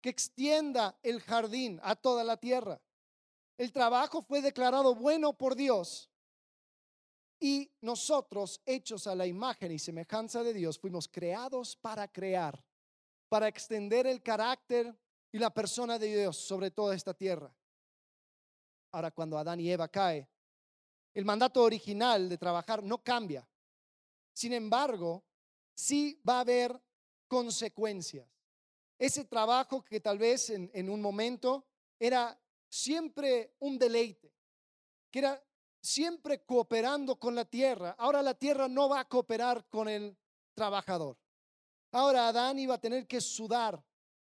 que 0.00 0.10
extienda 0.10 0.98
el 1.02 1.20
jardín 1.20 1.80
a 1.82 1.96
toda 1.96 2.22
la 2.24 2.36
tierra. 2.36 2.80
El 3.62 3.70
trabajo 3.70 4.22
fue 4.22 4.42
declarado 4.42 4.92
bueno 4.96 5.34
por 5.34 5.54
Dios 5.54 6.10
y 7.38 7.70
nosotros, 7.80 8.60
hechos 8.66 9.06
a 9.06 9.14
la 9.14 9.24
imagen 9.24 9.70
y 9.70 9.78
semejanza 9.78 10.42
de 10.42 10.52
Dios, 10.52 10.80
fuimos 10.80 11.06
creados 11.06 11.76
para 11.76 12.08
crear, 12.08 12.60
para 13.28 13.46
extender 13.46 14.08
el 14.08 14.20
carácter 14.20 14.92
y 15.30 15.38
la 15.38 15.54
persona 15.54 15.96
de 15.96 16.08
Dios 16.08 16.38
sobre 16.38 16.72
toda 16.72 16.96
esta 16.96 17.14
tierra. 17.14 17.54
Ahora, 18.90 19.12
cuando 19.12 19.38
Adán 19.38 19.60
y 19.60 19.70
Eva 19.70 19.86
cae, 19.86 20.28
el 21.14 21.24
mandato 21.24 21.62
original 21.62 22.28
de 22.28 22.38
trabajar 22.38 22.82
no 22.82 22.98
cambia. 22.98 23.48
Sin 24.32 24.54
embargo, 24.54 25.22
sí 25.72 26.20
va 26.28 26.38
a 26.38 26.40
haber 26.40 26.82
consecuencias. 27.28 28.28
Ese 28.98 29.24
trabajo 29.24 29.84
que 29.84 30.00
tal 30.00 30.18
vez 30.18 30.50
en, 30.50 30.68
en 30.74 30.90
un 30.90 31.00
momento 31.00 31.64
era 32.00 32.36
siempre 32.72 33.54
un 33.60 33.78
deleite, 33.78 34.32
que 35.10 35.18
era 35.18 35.44
siempre 35.82 36.42
cooperando 36.42 37.18
con 37.18 37.34
la 37.34 37.44
tierra. 37.44 37.94
Ahora 37.98 38.22
la 38.22 38.32
tierra 38.32 38.66
no 38.66 38.88
va 38.88 39.00
a 39.00 39.08
cooperar 39.08 39.68
con 39.68 39.88
el 39.88 40.16
trabajador. 40.54 41.18
Ahora 41.92 42.28
Adán 42.28 42.58
iba 42.58 42.74
a 42.74 42.80
tener 42.80 43.06
que 43.06 43.20
sudar, 43.20 43.84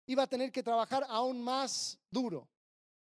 iba 0.05 0.24
a 0.24 0.27
tener 0.27 0.53
que 0.53 0.63
trabajar 0.63 1.05
aún 1.10 1.43
más 1.43 2.00
duro. 2.10 2.48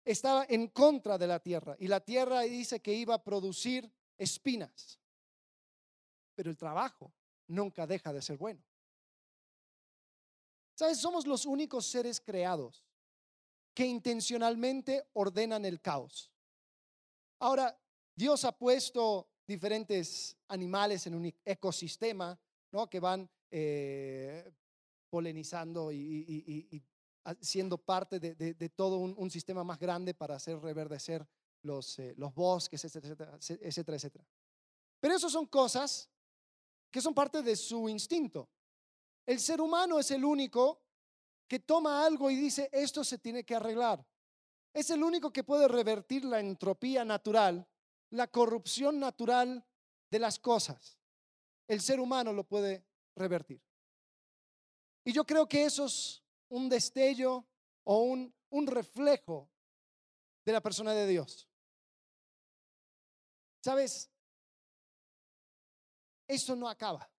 Estaba 0.04 0.48
en 0.50 0.68
contra 0.70 1.20
de 1.20 1.28
la 1.28 1.40
tierra 1.40 1.76
y 1.78 1.88
la 1.88 2.00
tierra 2.00 2.42
dice 2.42 2.80
que 2.80 2.94
iba 2.94 3.14
a 3.14 3.24
producir 3.24 3.92
espinas. 4.18 5.00
Pero 6.34 6.50
el 6.50 6.58
trabajo 6.58 7.14
nunca 7.46 7.86
deja 7.86 8.12
de 8.12 8.24
ser 8.24 8.38
bueno. 8.38 8.64
¿Sabes? 10.74 10.98
Somos 10.98 11.28
los 11.28 11.46
únicos 11.46 11.86
seres 11.86 12.20
creados 12.20 12.89
que 13.80 13.86
intencionalmente 13.86 15.08
ordenan 15.14 15.64
el 15.64 15.80
caos. 15.80 16.34
Ahora, 17.40 17.82
Dios 18.14 18.44
ha 18.44 18.52
puesto 18.52 19.30
diferentes 19.48 20.36
animales 20.50 21.08
en 21.08 21.16
un 21.16 21.34
ecosistema, 21.46 22.38
¿no? 22.74 22.90
Que 22.90 23.00
van 23.00 23.30
eh, 23.50 24.52
polinizando 25.10 25.94
y, 25.94 26.84
siendo 27.40 27.78
parte 27.78 28.20
de, 28.20 28.70
todo 28.76 28.98
un, 28.98 29.32
sistema 29.32 29.64
más 29.64 29.80
grande 29.80 30.14
para 30.14 30.36
hacer 30.36 30.60
reverdecer 30.60 31.26
los, 31.62 32.00
eh, 32.00 32.14
los 32.18 32.36
bosques, 32.36 32.84
etcétera, 32.84 33.38
etcétera, 33.40 33.96
etcétera. 33.96 34.28
Pero 35.00 35.16
eso 35.16 35.30
son 35.30 35.46
cosas 35.46 36.10
que 36.92 37.00
son 37.00 37.14
parte 37.14 37.42
de 37.42 37.56
su 37.56 37.88
instinto. 37.88 38.50
El 39.26 39.40
ser 39.40 39.62
humano 39.62 40.00
es 40.00 40.12
el 40.12 40.26
único 40.26 40.82
que 41.50 41.60
toma 41.60 42.06
algo 42.06 42.30
y 42.30 42.36
dice, 42.36 42.70
esto 42.72 43.04
se 43.04 43.18
tiene 43.18 43.44
que 43.44 43.56
arreglar. 43.56 44.06
Es 44.72 44.92
el 44.92 45.04
único 45.04 45.34
que 45.34 45.44
puede 45.44 45.68
revertir 45.68 46.24
la 46.24 46.40
entropía 46.40 47.04
natural, 47.04 47.68
la 48.12 48.28
corrupción 48.28 49.00
natural 49.00 49.66
de 50.12 50.20
las 50.20 50.38
cosas. 50.38 51.00
El 51.68 51.82
ser 51.82 52.00
humano 52.00 52.32
lo 52.34 52.44
puede 52.44 52.86
revertir. 53.16 53.62
Y 55.04 55.12
yo 55.12 55.26
creo 55.26 55.48
que 55.48 55.66
eso 55.66 55.86
es 55.86 56.24
un 56.50 56.70
destello 56.70 57.48
o 57.84 58.04
un, 58.04 58.32
un 58.52 58.68
reflejo 58.68 59.50
de 60.46 60.54
la 60.54 60.62
persona 60.62 60.94
de 60.94 61.08
Dios. 61.08 61.50
¿Sabes? 63.64 64.12
Eso 66.28 66.56
no 66.56 66.70
acaba. 66.70 67.10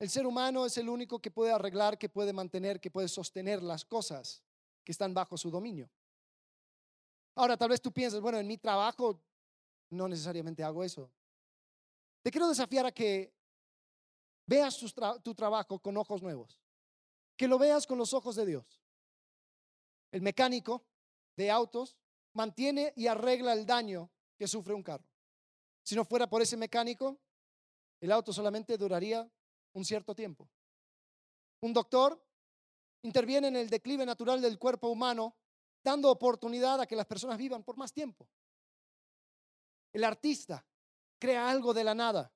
El 0.00 0.08
ser 0.08 0.26
humano 0.26 0.64
es 0.64 0.78
el 0.78 0.88
único 0.88 1.18
que 1.18 1.30
puede 1.30 1.52
arreglar, 1.52 1.98
que 1.98 2.08
puede 2.08 2.32
mantener, 2.32 2.80
que 2.80 2.90
puede 2.90 3.06
sostener 3.06 3.62
las 3.62 3.84
cosas 3.84 4.42
que 4.82 4.92
están 4.92 5.12
bajo 5.12 5.36
su 5.36 5.50
dominio. 5.50 5.90
Ahora, 7.34 7.54
tal 7.58 7.68
vez 7.68 7.82
tú 7.82 7.92
pienses, 7.92 8.18
bueno, 8.18 8.38
en 8.38 8.46
mi 8.46 8.56
trabajo 8.56 9.22
no 9.90 10.08
necesariamente 10.08 10.64
hago 10.64 10.82
eso. 10.82 11.12
Te 12.22 12.30
quiero 12.30 12.48
desafiar 12.48 12.86
a 12.86 12.92
que 12.92 13.30
veas 14.46 14.78
tu, 15.22 15.34
trabajo 15.34 15.78
con 15.78 15.94
ojos 15.98 16.22
nuevos, 16.22 16.58
que 17.36 17.46
lo 17.46 17.58
veas 17.58 17.86
con 17.86 17.98
los 17.98 18.14
ojos 18.14 18.36
de 18.36 18.46
Dios. 18.46 18.80
El 20.10 20.22
mecánico 20.22 20.82
de 21.36 21.50
autos 21.50 21.98
mantiene 22.32 22.94
y 22.96 23.06
arregla 23.06 23.52
el 23.52 23.66
daño 23.66 24.10
que 24.38 24.48
sufre 24.48 24.72
un 24.72 24.82
carro. 24.82 25.04
Si 25.82 25.94
no 25.94 26.06
fuera 26.06 26.26
por 26.26 26.40
ese 26.40 26.56
mecánico, 26.56 27.18
el 28.00 28.12
auto 28.12 28.32
solamente 28.32 28.78
duraría 28.78 29.30
un 29.72 29.84
cierto 29.84 30.14
tiempo. 30.14 30.48
Un 31.60 31.72
doctor 31.72 32.20
interviene 33.02 33.48
en 33.48 33.56
el 33.56 33.70
declive 33.70 34.04
natural 34.04 34.40
del 34.40 34.58
cuerpo 34.58 34.88
humano, 34.88 35.36
dando 35.82 36.10
oportunidad 36.10 36.80
a 36.80 36.86
que 36.86 36.96
las 36.96 37.06
personas 37.06 37.38
vivan 37.38 37.62
por 37.62 37.76
más 37.76 37.92
tiempo. 37.92 38.28
El 39.92 40.04
artista 40.04 40.64
crea 41.18 41.50
algo 41.50 41.74
de 41.74 41.84
la 41.84 41.94
nada 41.94 42.32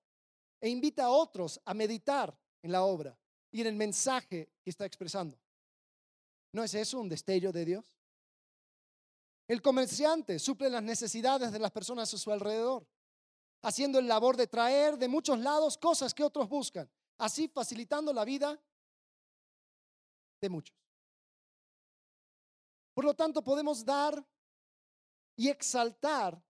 e 0.61 0.69
invita 0.69 1.05
a 1.05 1.11
otros 1.11 1.61
a 1.65 1.75
meditar 1.75 2.37
en 2.63 2.73
la 2.73 2.83
obra 2.83 3.19
y 3.51 3.61
en 3.61 3.67
el 3.69 3.77
mensaje 3.77 4.51
que 4.63 4.71
está 4.71 4.87
expresando. 4.87 5.39
¿No 6.53 6.65
es 6.65 6.75
eso 6.75 7.01
un 7.01 7.09
destello 7.09 7.53
de 7.53 7.65
Dios? 7.65 7.85
El 9.47 9.61
comerciante 9.61 10.39
suple 10.39 10.71
las 10.71 10.83
necesidades 10.83 11.53
de 11.53 11.59
las 11.59 11.71
personas 11.71 12.13
a 12.15 12.19
su 12.19 12.33
alrededor, 12.33 12.87
haciendo 13.63 13.99
el 13.99 14.09
labor 14.09 14.37
de 14.37 14.47
traer 14.47 14.97
de 14.97 15.09
muchos 15.09 15.39
lados 15.39 15.77
cosas 15.77 16.15
que 16.15 16.25
otros 16.25 16.49
buscan 16.49 16.91
así 17.19 17.49
facilitando 17.49 18.13
la 18.13 18.25
vida 18.25 18.61
de 20.41 20.49
muchos. 20.49 20.77
Por 22.95 23.05
lo 23.05 23.15
tanto, 23.15 23.43
podemos 23.43 23.85
dar 23.85 24.25
y 25.37 25.49
exaltar 25.49 26.41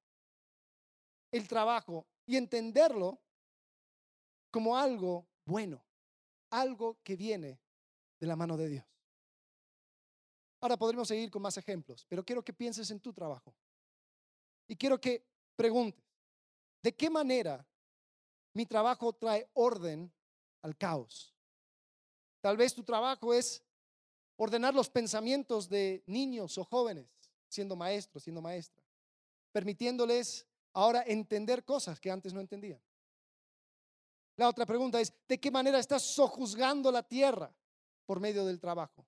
el 1.31 1.49
trabajo 1.49 2.07
y 2.27 2.37
entenderlo 2.37 3.21
como 4.51 4.77
algo 4.77 5.27
bueno, 5.45 5.85
algo 6.51 6.99
que 7.03 7.17
viene 7.17 7.61
de 8.21 8.27
la 8.27 8.37
mano 8.37 8.57
de 8.57 8.69
Dios. 8.69 8.85
Ahora 10.61 10.77
podremos 10.77 11.09
seguir 11.09 11.31
con 11.31 11.43
más 11.43 11.57
ejemplos, 11.57 12.07
pero 12.09 12.25
quiero 12.25 12.43
que 12.43 12.53
pienses 12.53 12.91
en 12.91 13.01
tu 13.01 13.13
trabajo. 13.13 13.55
Y 14.67 14.77
quiero 14.77 15.01
que 15.01 15.27
preguntes, 15.57 16.03
¿de 16.83 16.95
qué 16.95 17.11
manera 17.11 17.67
mi 18.55 18.65
trabajo 18.65 19.13
trae 19.13 19.51
orden 19.55 20.13
al 20.65 20.77
caos? 20.77 21.33
Tal 22.41 22.57
vez 22.57 22.75
tu 22.75 22.83
trabajo 22.83 23.33
es 23.33 23.63
ordenar 24.37 24.75
los 24.75 24.91
pensamientos 24.91 25.69
de 25.69 26.03
niños 26.07 26.59
o 26.59 26.65
jóvenes, 26.65 27.07
siendo 27.49 27.77
maestro, 27.77 28.19
siendo 28.19 28.43
maestra, 28.43 28.83
permitiéndoles 29.53 30.47
ahora 30.73 31.05
entender 31.07 31.65
cosas 31.65 32.01
que 32.01 32.11
antes 32.11 32.33
no 32.33 32.41
entendían. 32.41 32.83
La 34.37 34.49
otra 34.49 34.67
pregunta 34.67 35.01
es, 35.01 35.13
¿de 35.29 35.39
qué 35.39 35.51
manera 35.51 35.79
estás 35.79 36.03
sojuzgando 36.03 36.91
la 36.91 37.03
tierra 37.03 37.55
por 38.05 38.19
medio 38.19 38.45
del 38.45 38.59
trabajo? 38.59 39.07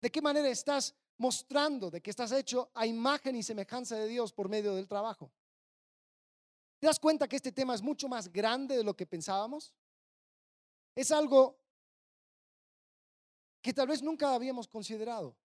¿De 0.00 0.10
qué 0.10 0.20
manera 0.20 0.48
estás 0.48 0.94
mostrando 1.18 1.90
de 1.90 2.00
que 2.00 2.10
estás 2.10 2.32
hecho 2.32 2.70
a 2.74 2.86
imagen 2.86 3.36
y 3.36 3.42
semejanza 3.42 3.96
de 3.96 4.08
Dios 4.08 4.32
por 4.32 4.48
medio 4.48 4.74
del 4.74 4.88
trabajo? 4.88 5.30
¿Te 6.80 6.86
das 6.86 6.98
cuenta 6.98 7.28
que 7.28 7.36
este 7.36 7.52
tema 7.52 7.74
es 7.74 7.82
mucho 7.82 8.08
más 8.08 8.32
grande 8.32 8.76
de 8.76 8.84
lo 8.84 8.96
que 8.96 9.06
pensábamos? 9.06 9.74
Es 10.98 11.12
algo 11.12 11.56
que 13.62 13.72
tal 13.72 13.86
vez 13.86 14.02
nunca 14.02 14.34
habíamos 14.34 14.66
considerado, 14.66 15.36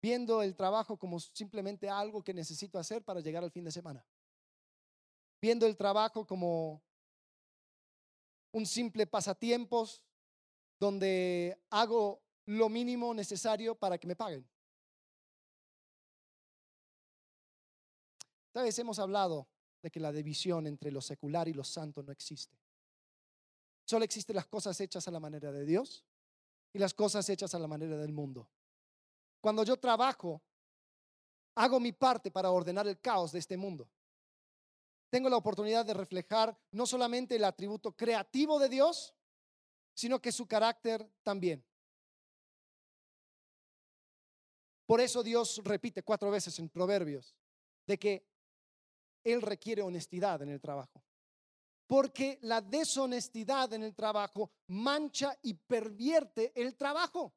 viendo 0.00 0.42
el 0.42 0.56
trabajo 0.56 0.96
como 0.96 1.20
simplemente 1.20 1.86
algo 1.86 2.24
que 2.24 2.32
necesito 2.32 2.78
hacer 2.78 3.04
para 3.04 3.20
llegar 3.20 3.44
al 3.44 3.50
fin 3.50 3.62
de 3.62 3.70
semana, 3.70 4.02
viendo 5.38 5.66
el 5.66 5.76
trabajo 5.76 6.26
como 6.26 6.82
un 8.52 8.64
simple 8.64 9.06
pasatiempos 9.06 10.02
donde 10.78 11.60
hago 11.68 12.22
lo 12.46 12.70
mínimo 12.70 13.12
necesario 13.12 13.74
para 13.74 13.98
que 13.98 14.06
me 14.06 14.16
paguen. 14.16 14.48
Tal 18.50 18.64
vez 18.64 18.78
hemos 18.78 18.98
hablado 18.98 19.46
de 19.82 19.90
que 19.90 20.00
la 20.00 20.10
división 20.10 20.66
entre 20.66 20.90
lo 20.90 21.02
secular 21.02 21.48
y 21.48 21.52
lo 21.52 21.64
santo 21.64 22.02
no 22.02 22.12
existe. 22.12 22.56
Solo 23.90 24.04
existen 24.04 24.36
las 24.36 24.46
cosas 24.46 24.80
hechas 24.80 25.08
a 25.08 25.10
la 25.10 25.18
manera 25.18 25.50
de 25.50 25.64
Dios 25.64 26.04
y 26.72 26.78
las 26.78 26.94
cosas 26.94 27.28
hechas 27.28 27.52
a 27.56 27.58
la 27.58 27.66
manera 27.66 27.96
del 27.96 28.12
mundo. 28.12 28.48
Cuando 29.40 29.64
yo 29.64 29.76
trabajo, 29.78 30.40
hago 31.56 31.80
mi 31.80 31.90
parte 31.90 32.30
para 32.30 32.52
ordenar 32.52 32.86
el 32.86 33.00
caos 33.00 33.32
de 33.32 33.40
este 33.40 33.56
mundo. 33.56 33.90
Tengo 35.08 35.28
la 35.28 35.38
oportunidad 35.38 35.84
de 35.84 35.94
reflejar 35.94 36.56
no 36.70 36.86
solamente 36.86 37.34
el 37.34 37.42
atributo 37.42 37.90
creativo 37.90 38.60
de 38.60 38.68
Dios, 38.68 39.12
sino 39.92 40.22
que 40.22 40.30
su 40.30 40.46
carácter 40.46 41.10
también. 41.24 41.64
Por 44.86 45.00
eso 45.00 45.24
Dios 45.24 45.60
repite 45.64 46.04
cuatro 46.04 46.30
veces 46.30 46.56
en 46.60 46.68
Proverbios 46.68 47.34
de 47.88 47.98
que 47.98 48.24
Él 49.24 49.42
requiere 49.42 49.82
honestidad 49.82 50.42
en 50.42 50.50
el 50.50 50.60
trabajo 50.60 51.02
porque 51.90 52.38
la 52.42 52.60
deshonestidad 52.60 53.72
en 53.72 53.82
el 53.82 53.96
trabajo 53.96 54.52
mancha 54.68 55.36
y 55.42 55.54
pervierte 55.54 56.52
el 56.54 56.76
trabajo, 56.76 57.34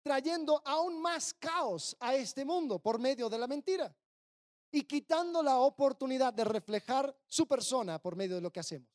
trayendo 0.00 0.62
aún 0.64 1.02
más 1.02 1.34
caos 1.34 1.96
a 1.98 2.14
este 2.14 2.44
mundo 2.44 2.78
por 2.78 3.00
medio 3.00 3.28
de 3.28 3.36
la 3.36 3.48
mentira 3.48 3.92
y 4.70 4.84
quitando 4.84 5.42
la 5.42 5.58
oportunidad 5.58 6.32
de 6.32 6.44
reflejar 6.44 7.12
su 7.26 7.48
persona 7.48 8.00
por 8.00 8.14
medio 8.14 8.36
de 8.36 8.42
lo 8.42 8.52
que 8.52 8.60
hacemos. 8.60 8.88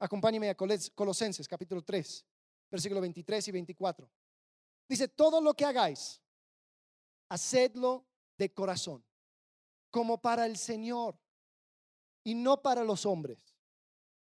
Acompáñeme 0.00 0.50
a 0.50 0.56
Colosenses 0.56 1.46
capítulo 1.46 1.82
3, 1.82 2.26
versículo 2.72 3.00
23 3.00 3.46
y 3.46 3.52
24. 3.52 4.10
Dice, 4.88 5.06
todo 5.06 5.40
lo 5.40 5.54
que 5.54 5.64
hagáis, 5.64 6.20
hacedlo 7.28 8.04
de 8.36 8.52
corazón, 8.52 9.04
como 9.92 10.20
para 10.20 10.44
el 10.44 10.56
Señor 10.56 11.16
y 12.26 12.34
no 12.34 12.60
para 12.60 12.82
los 12.82 13.06
hombres, 13.06 13.38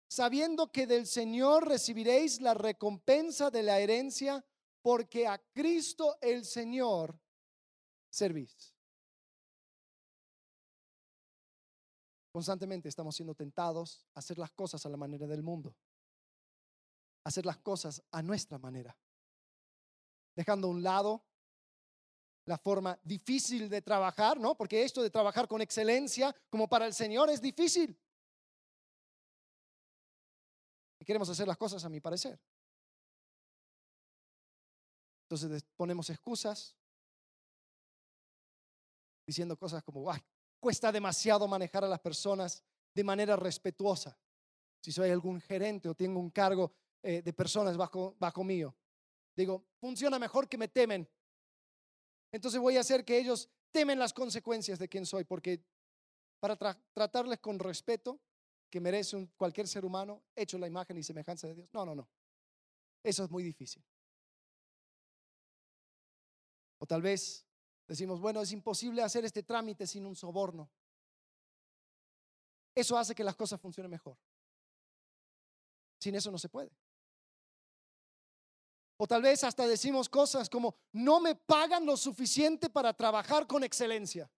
sabiendo 0.08 0.70
que 0.70 0.86
del 0.86 1.08
Señor 1.08 1.66
recibiréis 1.66 2.40
la 2.40 2.54
recompensa 2.54 3.50
de 3.50 3.64
la 3.64 3.80
herencia, 3.80 4.44
porque 4.80 5.26
a 5.26 5.38
Cristo 5.52 6.16
el 6.20 6.44
Señor 6.44 7.18
servís. 8.08 8.72
Constantemente 12.30 12.88
estamos 12.88 13.16
siendo 13.16 13.34
tentados 13.34 14.06
a 14.14 14.20
hacer 14.20 14.38
las 14.38 14.52
cosas 14.52 14.86
a 14.86 14.88
la 14.88 14.96
manera 14.96 15.26
del 15.26 15.42
mundo, 15.42 15.74
a 17.24 17.28
hacer 17.28 17.44
las 17.44 17.58
cosas 17.58 18.04
a 18.12 18.22
nuestra 18.22 18.56
manera, 18.58 18.96
dejando 20.36 20.68
a 20.68 20.70
un 20.70 20.84
lado 20.84 21.24
la 22.50 22.58
forma 22.58 22.98
difícil 23.04 23.68
de 23.68 23.80
trabajar, 23.80 24.40
¿no? 24.40 24.56
Porque 24.56 24.82
esto 24.82 25.02
de 25.02 25.10
trabajar 25.10 25.46
con 25.46 25.62
excelencia 25.62 26.34
como 26.50 26.68
para 26.68 26.84
el 26.84 26.92
Señor 26.92 27.30
es 27.30 27.40
difícil. 27.40 27.96
Queremos 31.06 31.28
hacer 31.28 31.46
las 31.46 31.56
cosas 31.56 31.84
a 31.84 31.88
mi 31.88 32.00
parecer. 32.00 32.38
Entonces 35.22 35.64
ponemos 35.76 36.10
excusas 36.10 36.76
diciendo 39.24 39.56
cosas 39.56 39.84
como, 39.84 40.12
cuesta 40.58 40.90
demasiado 40.90 41.46
manejar 41.46 41.84
a 41.84 41.88
las 41.88 42.00
personas 42.00 42.64
de 42.92 43.04
manera 43.04 43.36
respetuosa. 43.36 44.18
Si 44.82 44.90
soy 44.90 45.10
algún 45.10 45.40
gerente 45.40 45.88
o 45.88 45.94
tengo 45.94 46.18
un 46.18 46.30
cargo 46.30 46.72
eh, 47.00 47.22
de 47.22 47.32
personas 47.32 47.76
bajo, 47.76 48.16
bajo 48.18 48.42
mío, 48.42 48.74
digo, 49.36 49.64
funciona 49.78 50.18
mejor 50.18 50.48
que 50.48 50.58
me 50.58 50.66
temen 50.66 51.08
entonces 52.32 52.60
voy 52.60 52.76
a 52.76 52.80
hacer 52.80 53.04
que 53.04 53.18
ellos 53.18 53.48
temen 53.70 53.98
las 53.98 54.12
consecuencias 54.12 54.78
de 54.78 54.88
quién 54.88 55.06
soy, 55.06 55.24
porque 55.24 55.64
para 56.40 56.56
tratarles 56.56 57.38
con 57.40 57.58
respeto 57.58 58.20
que 58.70 58.80
merece 58.80 59.28
cualquier 59.36 59.66
ser 59.68 59.84
humano, 59.84 60.22
hecho 60.34 60.56
la 60.58 60.66
imagen 60.66 60.96
y 60.96 61.02
semejanza 61.02 61.48
de 61.48 61.54
Dios. 61.54 61.68
No, 61.72 61.84
no, 61.84 61.94
no. 61.94 62.08
Eso 63.02 63.24
es 63.24 63.30
muy 63.30 63.42
difícil. 63.42 63.84
O 66.78 66.86
tal 66.86 67.02
vez 67.02 67.44
decimos, 67.86 68.20
bueno, 68.20 68.40
es 68.40 68.52
imposible 68.52 69.02
hacer 69.02 69.24
este 69.24 69.42
trámite 69.42 69.86
sin 69.86 70.06
un 70.06 70.14
soborno. 70.14 70.70
Eso 72.74 72.96
hace 72.96 73.14
que 73.14 73.24
las 73.24 73.36
cosas 73.36 73.60
funcionen 73.60 73.90
mejor. 73.90 74.16
Sin 75.98 76.14
eso 76.14 76.30
no 76.30 76.38
se 76.38 76.48
puede. 76.48 76.70
O 79.02 79.06
tal 79.06 79.22
vez 79.22 79.42
hasta 79.44 79.66
decimos 79.66 80.10
cosas 80.10 80.50
como, 80.50 80.74
no 80.92 81.20
me 81.20 81.34
pagan 81.34 81.86
lo 81.86 81.96
suficiente 81.96 82.68
para 82.68 82.92
trabajar 82.92 83.46
con 83.46 83.64
excelencia. 83.64 84.30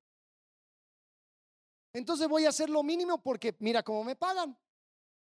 Entonces 1.93 2.29
voy 2.29 2.45
a 2.45 2.51
hacer 2.51 2.71
lo 2.71 2.85
mínimo 2.85 3.21
porque 3.21 3.57
mira 3.59 3.83
cómo 3.83 4.05
me 4.05 4.15
pagan. 4.15 4.57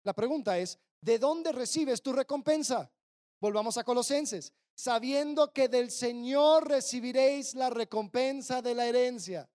La 0.04 0.12
pregunta 0.12 0.58
es, 0.58 0.78
¿de 1.00 1.18
dónde 1.18 1.50
recibes 1.50 2.02
tu 2.02 2.12
recompensa? 2.12 2.92
Volvamos 3.40 3.78
a 3.78 3.84
Colosenses, 3.84 4.52
sabiendo 4.74 5.50
que 5.50 5.66
del 5.66 5.90
Señor 5.90 6.68
recibiréis 6.68 7.54
la 7.54 7.70
recompensa 7.70 8.60
de 8.60 8.74
la 8.74 8.84
herencia. 8.84 9.48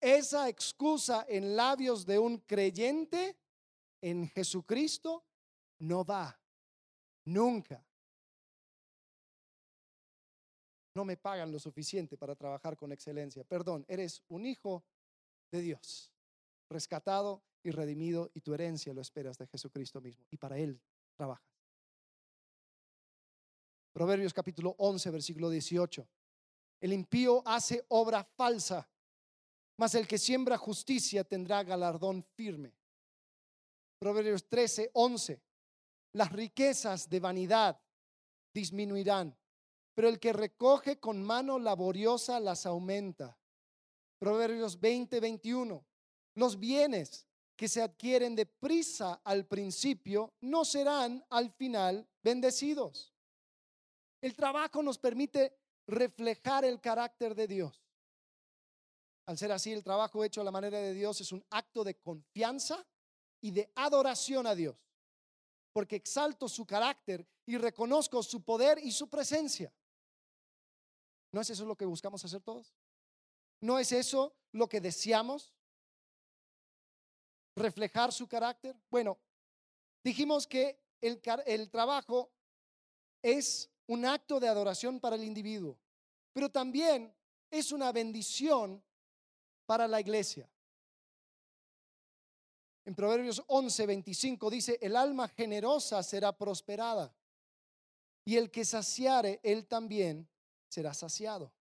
Esa 0.00 0.48
excusa 0.48 1.26
en 1.28 1.56
labios 1.56 2.06
de 2.06 2.18
un 2.18 2.38
creyente 2.38 3.36
en 4.00 4.30
Jesucristo 4.30 5.26
no 5.78 6.06
va, 6.06 6.40
nunca. 7.26 7.84
No 11.00 11.06
me 11.06 11.16
pagan 11.16 11.50
lo 11.50 11.58
suficiente 11.58 12.18
para 12.18 12.34
trabajar 12.34 12.76
con 12.76 12.92
excelencia. 12.92 13.42
Perdón, 13.42 13.86
eres 13.88 14.22
un 14.28 14.44
hijo 14.44 14.84
de 15.50 15.62
Dios, 15.62 16.12
rescatado 16.68 17.42
y 17.62 17.70
redimido 17.70 18.30
y 18.34 18.42
tu 18.42 18.52
herencia 18.52 18.92
lo 18.92 19.00
esperas 19.00 19.38
de 19.38 19.46
Jesucristo 19.46 20.02
mismo 20.02 20.26
y 20.30 20.36
para 20.36 20.58
Él 20.58 20.78
trabajas. 21.16 21.48
Proverbios 23.94 24.34
capítulo 24.34 24.74
11, 24.76 25.10
versículo 25.10 25.48
18. 25.48 26.06
El 26.82 26.92
impío 26.92 27.42
hace 27.46 27.82
obra 27.88 28.22
falsa, 28.22 28.86
mas 29.78 29.94
el 29.94 30.06
que 30.06 30.18
siembra 30.18 30.58
justicia 30.58 31.24
tendrá 31.24 31.62
galardón 31.64 32.22
firme. 32.36 32.74
Proverbios 33.98 34.46
13, 34.46 34.90
11. 34.92 35.40
Las 36.12 36.30
riquezas 36.30 37.08
de 37.08 37.20
vanidad 37.20 37.80
disminuirán, 38.52 39.34
pero 39.94 40.08
el 40.08 40.18
que 40.18 40.32
recoge 40.32 40.98
con 40.98 41.22
mano 41.22 41.58
laboriosa 41.58 42.40
las 42.40 42.66
aumenta. 42.66 43.38
Proverbios 44.18 44.80
20, 44.80 45.20
21. 45.20 45.84
Los 46.34 46.58
bienes 46.58 47.26
que 47.56 47.68
se 47.68 47.82
adquieren 47.82 48.34
de 48.34 48.46
prisa 48.46 49.20
al 49.24 49.46
principio 49.46 50.32
no 50.40 50.64
serán 50.64 51.24
al 51.30 51.50
final 51.50 52.08
bendecidos. 52.22 53.12
El 54.20 54.34
trabajo 54.34 54.82
nos 54.82 54.98
permite 54.98 55.58
reflejar 55.86 56.64
el 56.64 56.80
carácter 56.80 57.34
de 57.34 57.46
Dios. 57.46 57.82
Al 59.26 59.38
ser 59.38 59.52
así, 59.52 59.72
el 59.72 59.84
trabajo 59.84 60.24
hecho 60.24 60.40
a 60.40 60.44
la 60.44 60.50
manera 60.50 60.78
de 60.78 60.94
Dios 60.94 61.20
es 61.20 61.32
un 61.32 61.44
acto 61.50 61.84
de 61.84 61.96
confianza 61.96 62.86
y 63.40 63.50
de 63.50 63.70
adoración 63.76 64.46
a 64.46 64.54
Dios, 64.54 64.76
porque 65.72 65.96
exalto 65.96 66.48
su 66.48 66.66
carácter 66.66 67.26
y 67.46 67.56
reconozco 67.56 68.22
su 68.22 68.42
poder 68.42 68.78
y 68.82 68.92
su 68.92 69.08
presencia. 69.08 69.72
¿No 71.32 71.40
es 71.40 71.50
eso 71.50 71.64
lo 71.64 71.76
que 71.76 71.84
buscamos 71.84 72.24
hacer 72.24 72.40
todos? 72.40 72.74
¿No 73.60 73.78
es 73.78 73.92
eso 73.92 74.34
lo 74.52 74.68
que 74.68 74.80
deseamos? 74.80 75.54
¿Reflejar 77.54 78.12
su 78.12 78.26
carácter? 78.26 78.76
Bueno, 78.90 79.18
dijimos 80.02 80.46
que 80.46 80.80
el, 81.00 81.20
trabajo 81.70 82.30
es 83.22 83.70
un 83.86 84.04
acto 84.04 84.40
de 84.40 84.48
adoración 84.48 84.98
para 84.98 85.16
el 85.16 85.24
individuo, 85.24 85.78
pero 86.32 86.50
también 86.50 87.14
es 87.50 87.72
una 87.72 87.92
bendición 87.92 88.82
para 89.66 89.86
la 89.86 90.00
iglesia. 90.00 90.48
En 92.84 92.94
Proverbios 92.94 93.42
11, 93.46 93.86
25 93.86 94.50
dice, 94.50 94.78
el 94.80 94.96
alma 94.96 95.28
generosa 95.28 96.02
será 96.02 96.32
prosperada 96.36 97.14
y 98.24 98.36
el 98.36 98.50
que 98.50 98.64
saciare, 98.64 99.38
él 99.42 99.66
también 99.66 100.28
será 100.70 100.94
saciado. 100.94 101.52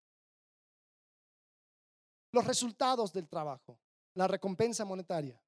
Los 2.32 2.46
resultados 2.46 3.12
del 3.12 3.28
trabajo, 3.28 3.80
la 4.14 4.28
recompensa 4.28 4.86
monetaria, 4.86 5.42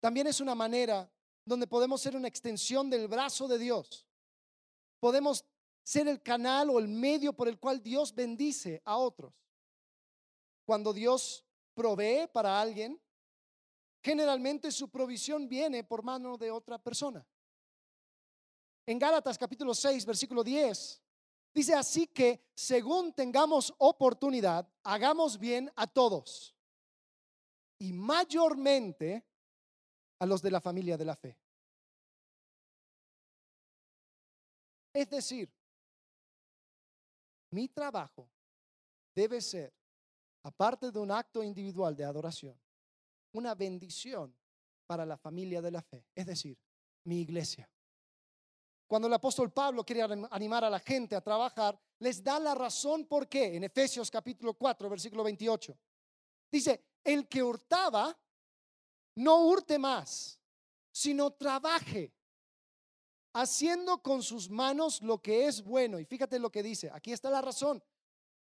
también 0.00 0.26
es 0.26 0.40
una 0.40 0.54
manera 0.54 1.10
donde 1.44 1.68
podemos 1.68 2.00
ser 2.00 2.16
una 2.16 2.28
extensión 2.28 2.90
del 2.90 3.06
brazo 3.06 3.46
de 3.46 3.58
Dios. 3.58 4.06
Podemos 4.98 5.44
ser 5.84 6.08
el 6.08 6.20
canal 6.20 6.68
o 6.70 6.80
el 6.80 6.88
medio 6.88 7.32
por 7.32 7.46
el 7.46 7.58
cual 7.60 7.80
Dios 7.80 8.12
bendice 8.12 8.82
a 8.84 8.96
otros. 8.96 9.32
Cuando 10.64 10.92
Dios 10.92 11.44
provee 11.74 12.26
para 12.32 12.60
alguien, 12.60 13.00
generalmente 14.02 14.72
su 14.72 14.88
provisión 14.88 15.48
viene 15.48 15.84
por 15.84 16.02
mano 16.02 16.36
de 16.36 16.50
otra 16.50 16.78
persona. 16.78 17.24
En 18.84 18.98
Gálatas 18.98 19.38
capítulo 19.38 19.74
6, 19.74 20.04
versículo 20.04 20.42
10, 20.42 21.02
dice 21.56 21.74
así 21.74 22.06
que 22.06 22.50
según 22.54 23.14
tengamos 23.14 23.74
oportunidad, 23.78 24.70
hagamos 24.82 25.38
bien 25.38 25.72
a 25.74 25.86
todos 25.86 26.54
y 27.78 27.94
mayormente 27.94 29.26
a 30.18 30.26
los 30.26 30.42
de 30.42 30.50
la 30.50 30.60
familia 30.60 30.98
de 30.98 31.04
la 31.06 31.16
fe. 31.16 31.38
Es 34.92 35.08
decir, 35.08 35.50
mi 37.52 37.68
trabajo 37.68 38.28
debe 39.14 39.40
ser 39.40 39.72
aparte 40.42 40.90
de 40.90 40.98
un 40.98 41.10
acto 41.10 41.42
individual 41.42 41.96
de 41.96 42.04
adoración, 42.04 42.60
una 43.32 43.54
bendición 43.54 44.36
para 44.86 45.06
la 45.06 45.16
familia 45.16 45.62
de 45.62 45.70
la 45.70 45.80
fe, 45.80 46.04
es 46.14 46.26
decir, 46.26 46.58
mi 47.04 47.22
iglesia. 47.22 47.66
Cuando 48.86 49.08
el 49.08 49.14
apóstol 49.14 49.52
Pablo 49.52 49.84
quiere 49.84 50.02
animar 50.30 50.64
a 50.64 50.70
la 50.70 50.78
gente 50.78 51.16
a 51.16 51.20
trabajar, 51.20 51.78
les 51.98 52.22
da 52.22 52.38
la 52.38 52.54
razón 52.54 53.06
por 53.06 53.28
qué 53.28 53.56
en 53.56 53.64
Efesios 53.64 54.10
capítulo 54.10 54.54
4, 54.54 54.88
versículo 54.88 55.24
28. 55.24 55.76
Dice, 56.50 56.84
el 57.02 57.28
que 57.28 57.42
hurtaba, 57.42 58.16
no 59.16 59.46
hurte 59.46 59.78
más, 59.78 60.38
sino 60.92 61.32
trabaje, 61.32 62.12
haciendo 63.32 64.02
con 64.02 64.22
sus 64.22 64.48
manos 64.48 65.02
lo 65.02 65.20
que 65.20 65.46
es 65.46 65.62
bueno. 65.62 65.98
Y 65.98 66.04
fíjate 66.04 66.38
lo 66.38 66.50
que 66.50 66.62
dice, 66.62 66.90
aquí 66.92 67.12
está 67.12 67.28
la 67.28 67.42
razón, 67.42 67.82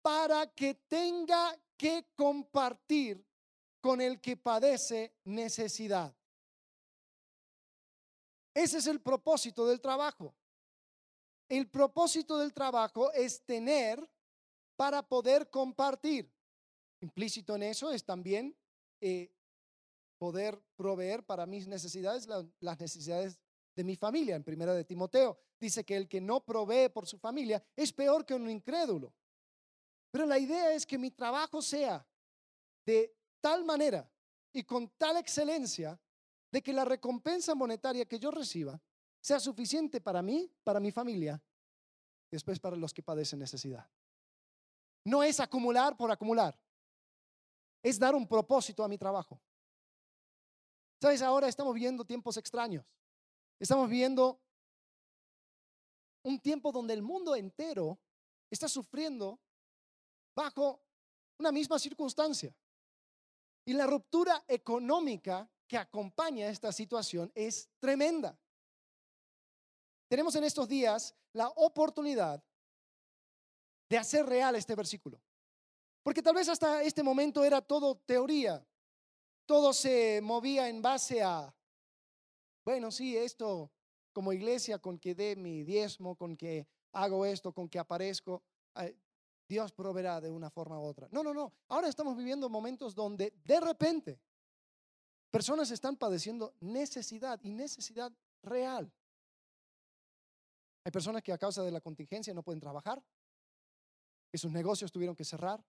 para 0.01 0.47
que 0.53 0.75
tenga 0.75 1.59
que 1.75 2.07
compartir 2.15 3.25
con 3.81 3.99
el 3.99 4.21
que 4.21 4.37
padece 4.37 5.15
necesidad. 5.23 6.15
Ese 8.55 8.77
es 8.77 8.87
el 8.87 9.01
propósito 9.01 9.67
del 9.67 9.81
trabajo. 9.81 10.33
El 11.49 11.69
propósito 11.69 12.37
del 12.37 12.53
trabajo 12.53 13.11
es 13.11 13.43
tener 13.43 14.09
para 14.77 15.03
poder 15.03 15.49
compartir. 15.49 16.33
Implícito 17.01 17.55
en 17.55 17.63
eso 17.63 17.91
es 17.91 18.05
también 18.05 18.57
eh, 19.01 19.29
poder 20.17 20.63
proveer 20.77 21.23
para 21.23 21.45
mis 21.45 21.67
necesidades, 21.67 22.27
las 22.59 22.79
necesidades 22.79 23.37
de 23.75 23.83
mi 23.83 23.97
familia. 23.97 24.37
En 24.37 24.43
primera 24.43 24.73
de 24.73 24.85
Timoteo 24.85 25.37
dice 25.59 25.83
que 25.83 25.97
el 25.97 26.07
que 26.07 26.21
no 26.21 26.43
provee 26.43 26.89
por 26.89 27.05
su 27.05 27.19
familia 27.19 27.61
es 27.75 27.91
peor 27.91 28.25
que 28.25 28.33
un 28.33 28.49
incrédulo. 28.49 29.13
Pero 30.11 30.25
la 30.25 30.39
idea 30.39 30.73
es 30.73 30.85
que 30.85 30.97
mi 30.97 31.11
trabajo 31.11 31.61
sea 31.61 32.07
de 32.85 33.13
tal 33.41 33.65
manera 33.65 34.09
y 34.53 34.63
con 34.63 34.87
tal 34.97 35.17
excelencia 35.17 35.99
de 36.55 36.63
que 36.63 36.71
la 36.71 36.85
recompensa 36.85 37.53
monetaria 37.53 38.05
que 38.05 38.17
yo 38.17 38.31
reciba 38.31 38.81
sea 39.19 39.41
suficiente 39.41 39.99
para 39.99 40.21
mí, 40.21 40.49
para 40.63 40.79
mi 40.79 40.89
familia, 40.89 41.43
y 42.31 42.35
después 42.37 42.61
para 42.61 42.77
los 42.77 42.93
que 42.93 43.03
padecen 43.03 43.39
necesidad. 43.39 43.85
No 45.03 45.21
es 45.21 45.41
acumular 45.41 45.97
por 45.97 46.09
acumular, 46.11 46.57
es 47.83 47.99
dar 47.99 48.15
un 48.15 48.25
propósito 48.25 48.85
a 48.85 48.87
mi 48.87 48.97
trabajo. 48.97 49.41
Sabes, 51.01 51.21
ahora 51.21 51.49
estamos 51.49 51.73
viviendo 51.73 52.05
tiempos 52.05 52.37
extraños. 52.37 52.85
Estamos 53.59 53.89
viviendo 53.89 54.39
un 56.23 56.39
tiempo 56.39 56.71
donde 56.71 56.93
el 56.93 57.01
mundo 57.01 57.35
entero 57.35 57.99
está 58.49 58.69
sufriendo 58.69 59.41
bajo 60.33 60.81
una 61.37 61.51
misma 61.51 61.79
circunstancia. 61.79 62.55
Y 63.65 63.73
la 63.73 63.85
ruptura 63.87 64.45
económica 64.47 65.49
que 65.67 65.77
acompaña 65.77 66.47
esta 66.47 66.71
situación 66.71 67.31
es 67.35 67.69
tremenda. 67.79 68.37
Tenemos 70.07 70.35
en 70.35 70.43
estos 70.43 70.67
días 70.67 71.15
la 71.33 71.49
oportunidad 71.49 72.43
de 73.89 73.97
hacer 73.97 74.25
real 74.25 74.55
este 74.55 74.75
versículo. 74.75 75.21
Porque 76.03 76.21
tal 76.21 76.35
vez 76.35 76.47
hasta 76.49 76.83
este 76.83 77.01
momento 77.01 77.43
era 77.43 77.61
todo 77.61 77.95
teoría. 77.95 78.65
Todo 79.45 79.73
se 79.73 80.21
movía 80.21 80.69
en 80.69 80.81
base 80.81 81.21
a, 81.23 81.53
bueno, 82.63 82.91
sí, 82.91 83.17
esto 83.17 83.71
como 84.13 84.31
iglesia, 84.31 84.79
con 84.79 84.97
que 84.97 85.13
dé 85.13 85.35
mi 85.35 85.63
diezmo, 85.63 86.15
con 86.15 86.37
que 86.37 86.67
hago 86.93 87.25
esto, 87.25 87.51
con 87.51 87.67
que 87.67 87.79
aparezco. 87.79 88.43
Dios 89.47 89.71
proveerá 89.73 90.21
de 90.21 90.31
una 90.31 90.49
forma 90.49 90.79
u 90.79 90.83
otra. 90.83 91.07
No, 91.11 91.21
no, 91.21 91.33
no. 91.33 91.53
Ahora 91.67 91.89
estamos 91.89 92.15
viviendo 92.15 92.49
momentos 92.49 92.95
donde 92.95 93.33
de 93.43 93.59
repente 93.59 94.19
personas 95.35 95.69
están 95.69 95.97
padeciendo 95.97 96.55
necesidad 96.61 97.41
y 97.43 97.51
necesidad 97.51 98.09
real. 98.41 98.89
Hay 100.85 100.93
personas 100.93 101.21
que 101.23 101.33
a 101.33 101.37
causa 101.37 101.61
de 101.61 101.71
la 101.71 101.81
contingencia 101.81 102.33
no 102.33 102.41
pueden 102.41 102.61
trabajar, 102.61 103.03
que 104.31 104.37
sus 104.37 104.49
negocios 104.49 104.93
tuvieron 104.93 105.13
que 105.13 105.25
cerrar. 105.25 105.61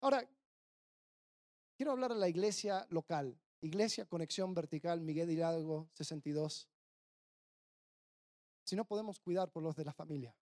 Ahora, 0.00 0.26
quiero 1.76 1.92
hablar 1.92 2.12
a 2.12 2.14
la 2.14 2.26
iglesia 2.26 2.86
local, 2.88 3.38
Iglesia 3.60 4.06
Conexión 4.06 4.54
Vertical 4.54 5.02
Miguel 5.02 5.30
Hidalgo 5.30 5.90
62. 5.92 6.70
Si 8.64 8.76
no 8.76 8.86
podemos 8.86 9.20
cuidar 9.20 9.50
por 9.50 9.62
los 9.62 9.76
de 9.76 9.84
la 9.84 9.92
familia, 9.92 10.34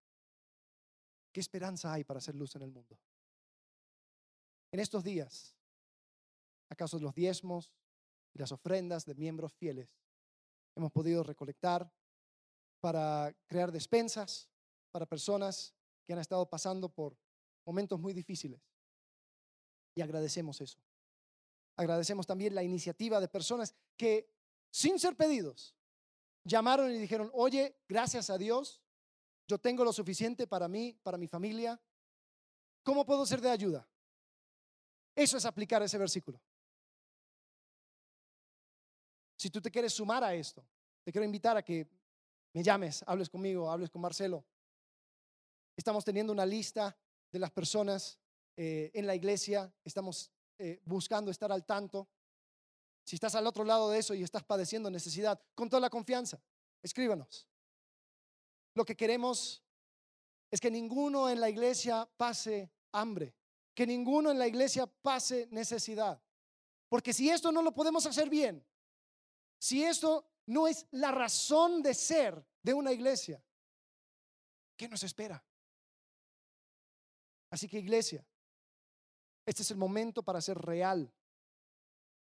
¿Qué 1.33 1.41
esperanza 1.41 1.93
hay 1.93 2.05
para 2.05 2.19
hacer 2.19 2.37
luz 2.37 2.55
en 2.55 2.63
el 2.63 2.71
mundo? 2.71 2.97
En 4.71 4.79
estos 4.81 5.03
días, 5.03 5.58
¿acaso 6.69 6.99
los 6.99 7.15
diezmos 7.15 7.73
y 8.35 8.39
las 8.39 8.53
ofrendas 8.53 9.05
de 9.05 9.15
miembros 9.15 9.55
fieles 9.55 9.97
hemos 10.75 10.93
podido 10.93 11.23
recolectar 11.23 11.93
para 12.81 13.35
crear 13.47 13.73
despensas 13.73 14.49
para 14.91 15.07
personas 15.07 15.75
que 16.07 16.13
han 16.13 16.19
estado 16.19 16.49
pasando 16.49 16.89
por 16.89 17.17
momentos 17.65 17.99
muy 17.99 18.13
difíciles? 18.13 18.61
Y 19.95 20.01
agradecemos 20.01 20.61
eso. 20.61 20.79
Agradecemos 21.77 22.27
también 22.27 22.55
la 22.55 22.63
iniciativa 22.63 23.21
de 23.21 23.29
personas 23.29 23.75
que, 23.97 24.33
sin 24.71 24.99
ser 24.99 25.17
pedidos, 25.17 25.75
llamaron 26.45 26.91
y 26.91 26.99
dijeron, 26.99 27.31
oye, 27.35 27.77
gracias 27.89 28.31
a 28.31 28.39
Dios, 28.39 28.83
yo 29.47 29.59
tengo 29.59 29.85
lo 29.85 29.93
suficiente 29.93 30.47
para 30.47 30.69
mí, 30.69 30.99
para 31.03 31.17
mi 31.17 31.27
familia. 31.27 31.81
¿Cómo 32.83 33.07
puedo 33.07 33.25
ser 33.27 33.41
de 33.41 33.51
ayuda? 33.51 33.89
Eso 35.15 35.37
es 35.37 35.45
aplicar 35.45 35.83
ese 35.83 35.99
versículo. 35.99 36.41
Si 39.39 39.51
tú 39.51 39.63
te 39.63 39.71
quieres 39.71 39.93
sumar 39.93 40.25
a 40.25 40.35
esto, 40.35 40.65
te 41.05 41.13
quiero 41.13 41.25
invitar 41.25 41.57
a 41.57 41.63
que 41.63 41.87
me 42.53 42.63
llames, 42.63 43.05
hables 43.07 43.31
conmigo, 43.31 43.71
hables 43.71 43.89
con 43.89 44.03
Marcelo. 44.03 44.45
Estamos 45.77 46.05
teniendo 46.05 46.33
una 46.33 46.45
lista 46.45 46.97
de 47.31 47.39
las 47.39 47.53
personas 47.53 48.19
eh, 48.57 48.91
en 48.93 49.07
la 49.07 49.15
iglesia, 49.15 49.73
estamos 49.85 50.33
eh, 50.59 50.81
buscando 50.85 51.31
estar 51.31 51.53
al 51.53 51.65
tanto. 51.65 52.09
Si 53.05 53.15
estás 53.15 53.37
al 53.37 53.47
otro 53.47 53.63
lado 53.63 53.91
de 53.91 54.01
eso 54.01 54.13
y 54.13 54.25
estás 54.25 54.43
padeciendo 54.43 54.91
necesidad, 54.91 55.41
con 55.55 55.71
toda 55.71 55.81
la 55.81 55.89
confianza, 55.89 56.43
escríbanos. 56.83 57.47
Lo 58.75 58.85
que 58.85 58.97
queremos 58.97 59.63
es 60.51 60.61
que 60.61 60.71
ninguno 60.71 61.31
en 61.31 61.41
la 61.41 61.49
iglesia 61.49 62.11
pase 62.17 62.73
hambre, 62.91 63.37
que 63.73 63.87
ninguno 63.87 64.33
en 64.33 64.39
la 64.41 64.49
iglesia 64.49 64.89
pase 64.89 65.47
necesidad. 65.53 66.21
Porque 66.89 67.13
si 67.13 67.31
esto 67.31 67.53
no 67.53 67.63
lo 67.63 67.73
podemos 67.73 68.05
hacer 68.05 68.29
bien, 68.29 68.67
si 69.59 69.85
esto 69.85 70.27
no 70.47 70.67
es 70.67 70.87
la 70.93 71.11
razón 71.11 71.83
de 71.83 71.95
ser 71.95 72.45
de 72.63 72.75
una 72.75 72.93
iglesia, 72.93 73.43
¿qué 74.77 74.89
nos 74.89 75.03
espera? 75.03 75.43
Así 77.51 77.69
que 77.69 77.79
iglesia, 77.79 78.27
este 79.47 79.63
es 79.63 79.71
el 79.71 79.77
momento 79.77 80.23
para 80.23 80.39
hacer 80.39 80.59
real 80.59 81.13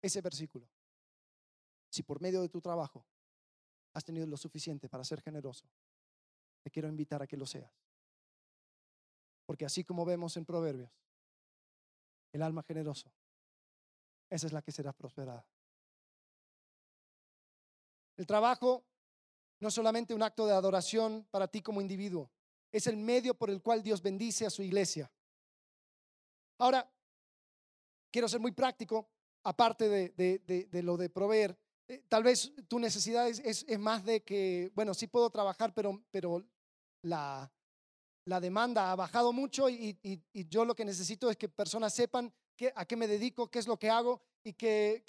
ese 0.02 0.22
versículo. 0.22 0.68
Si 1.89 2.04
por 2.04 2.22
medio 2.22 2.42
de 2.42 2.50
tu 2.50 2.62
trabajo 2.62 3.06
has 3.94 4.06
tenido 4.06 4.26
lo 4.28 4.38
suficiente 4.38 4.88
para 4.88 5.04
ser 5.04 5.22
generoso, 5.22 5.65
te 6.62 6.70
quiero 6.72 6.88
invitar 6.88 7.22
a 7.22 7.28
que 7.28 7.38
lo 7.38 7.46
seas. 7.46 7.72
Porque 9.46 9.65
así 9.65 9.84
como 9.84 10.06
vemos 10.06 10.38
en 10.38 10.46
Proverbios, 10.46 10.92
el 12.32 12.44
alma 12.44 12.63
generosa, 12.63 13.12
esa 14.30 14.48
es 14.48 14.54
la 14.54 14.62
que 14.62 14.72
será 14.72 14.94
prosperada. 14.94 15.46
El 18.19 18.27
trabajo 18.27 18.86
no 19.62 19.69
es 19.69 19.73
solamente 19.73 20.13
un 20.13 20.21
acto 20.21 20.45
de 20.45 20.51
adoración 20.51 21.25
para 21.32 21.47
ti 21.47 21.62
como 21.62 21.79
individuo, 21.79 22.29
es 22.69 22.86
el 22.86 22.97
medio 22.97 23.34
por 23.34 23.49
el 23.49 23.62
cual 23.62 23.82
Dios 23.82 24.01
bendice 24.01 24.45
a 24.45 24.49
su 24.49 24.62
iglesia. 24.62 25.10
Ahora, 26.60 26.86
quiero 28.12 28.27
ser 28.27 28.41
muy 28.41 28.51
práctico, 28.51 29.10
aparte 29.45 29.88
de, 29.88 30.82
lo 30.84 30.97
de 30.97 31.10
proveer. 31.10 31.58
Eh, 31.88 32.03
tal 32.10 32.23
vez 32.23 32.51
tu 32.67 32.77
necesidad 32.77 33.29
es, 33.29 33.65
más 33.79 34.03
de 34.03 34.21
que, 34.21 34.69
bueno, 34.75 34.93
sí 34.93 35.08
puedo 35.08 35.29
trabajar, 35.29 35.73
pero, 35.73 36.03
pero 36.12 36.45
la, 37.03 37.49
la 38.25 38.41
demanda 38.41 38.91
ha 38.91 38.97
bajado 38.97 39.32
mucho 39.32 39.69
y, 39.69 39.97
yo 40.34 40.65
lo 40.65 40.75
que 40.75 40.84
necesito 40.84 41.29
es 41.29 41.38
que 41.38 41.47
personas 41.47 41.93
sepan 41.93 42.34
a 42.75 42.84
qué 42.84 42.97
me 42.97 43.08
dedico, 43.08 43.49
qué 43.49 43.60
es 43.60 43.67
lo 43.67 43.79
que 43.79 43.89
hago 43.89 44.21
y 44.43 44.51
que, 44.51 45.05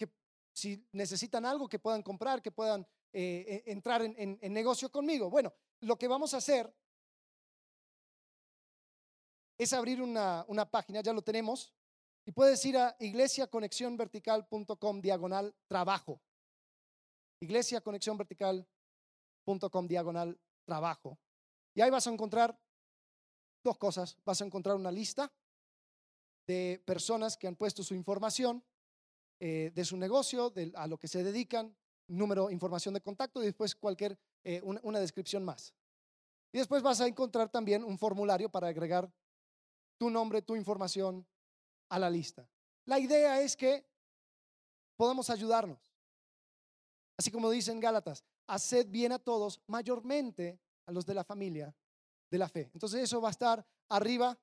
si 0.53 0.87
necesitan 0.93 1.45
algo, 1.45 1.69
que 1.69 1.81
puedan 1.81 2.05
comprar, 2.05 2.41
que 2.41 2.53
puedan 2.53 2.87
eh, 3.13 3.63
e, 3.67 3.73
entrar 3.73 4.03
en, 4.03 4.39
negocio 4.53 4.91
conmigo. 4.91 5.31
Bueno, 5.31 5.53
lo 5.81 5.97
que 5.97 6.09
vamos 6.09 6.35
a 6.35 6.39
hacer 6.39 6.73
es 9.59 9.73
abrir 9.73 10.01
una, 10.01 10.45
una 10.49 10.71
página, 10.71 11.01
ya 11.01 11.13
lo 11.13 11.23
tenemos, 11.23 11.75
y 12.25 12.33
puedes 12.33 12.65
ir 12.65 12.79
a 12.79 12.97
iglesiaconexionvertical.com 13.01 15.01
diagonal 15.01 15.55
trabajo. 15.67 16.23
iglesiaconexionvertical.com 17.41 19.87
diagonal 19.87 20.39
trabajo. 20.65 21.19
Y 21.75 21.81
ahí 21.81 21.91
vas 21.91 22.07
a 22.07 22.11
encontrar 22.11 22.59
dos 23.65 23.79
cosas. 23.79 24.17
Vas 24.25 24.41
a 24.41 24.45
encontrar 24.45 24.77
una 24.77 24.91
lista 24.91 25.33
de 26.47 26.83
personas 26.85 27.37
que 27.37 27.47
han 27.47 27.57
puesto 27.57 27.83
su 27.83 27.95
información 27.95 28.65
eh, 29.39 29.71
de 29.75 29.85
su 29.85 29.97
negocio, 29.97 30.51
de, 30.51 30.73
a 30.75 30.87
lo 30.87 30.99
que 30.99 31.09
se 31.09 31.25
dedican, 31.25 31.75
número, 32.11 32.51
información 32.51 32.95
de 32.95 33.01
contacto 33.01 33.43
y 33.43 33.47
después 33.47 33.75
cualquier, 33.75 34.19
eh, 34.45 34.61
una, 34.63 35.01
descripción 35.01 35.45
más. 35.45 35.75
Y 36.53 36.59
después 36.59 36.83
vas 36.83 37.01
a 37.01 37.07
encontrar 37.07 37.49
también 37.49 37.85
un 37.85 37.99
formulario 37.99 38.51
para 38.51 38.69
agregar 38.69 39.11
tu 39.99 40.11
nombre, 40.11 40.43
tu 40.43 40.57
información 40.57 41.27
a 41.89 41.99
la 41.99 42.11
lista. 42.11 42.49
La 42.87 42.99
idea 42.99 43.41
es 43.41 43.57
que 43.57 43.87
podamos 44.97 45.31
ayudarnos. 45.31 45.79
Así 47.17 47.31
como 47.31 47.51
dicen 47.51 47.81
Gálatas, 47.81 48.25
haced 48.47 48.89
bien 48.89 49.13
a 49.13 49.19
todos, 49.19 49.61
mayormente 49.67 50.59
a 50.87 50.93
los 50.93 51.07
de 51.07 51.15
la 51.15 51.23
familia 51.23 51.75
de 52.31 52.39
la 52.39 52.49
fe. 52.49 52.71
Entonces 52.73 53.03
eso 53.03 53.21
va 53.21 53.29
a 53.29 53.33
estar 53.33 53.65
arriba, 53.89 54.39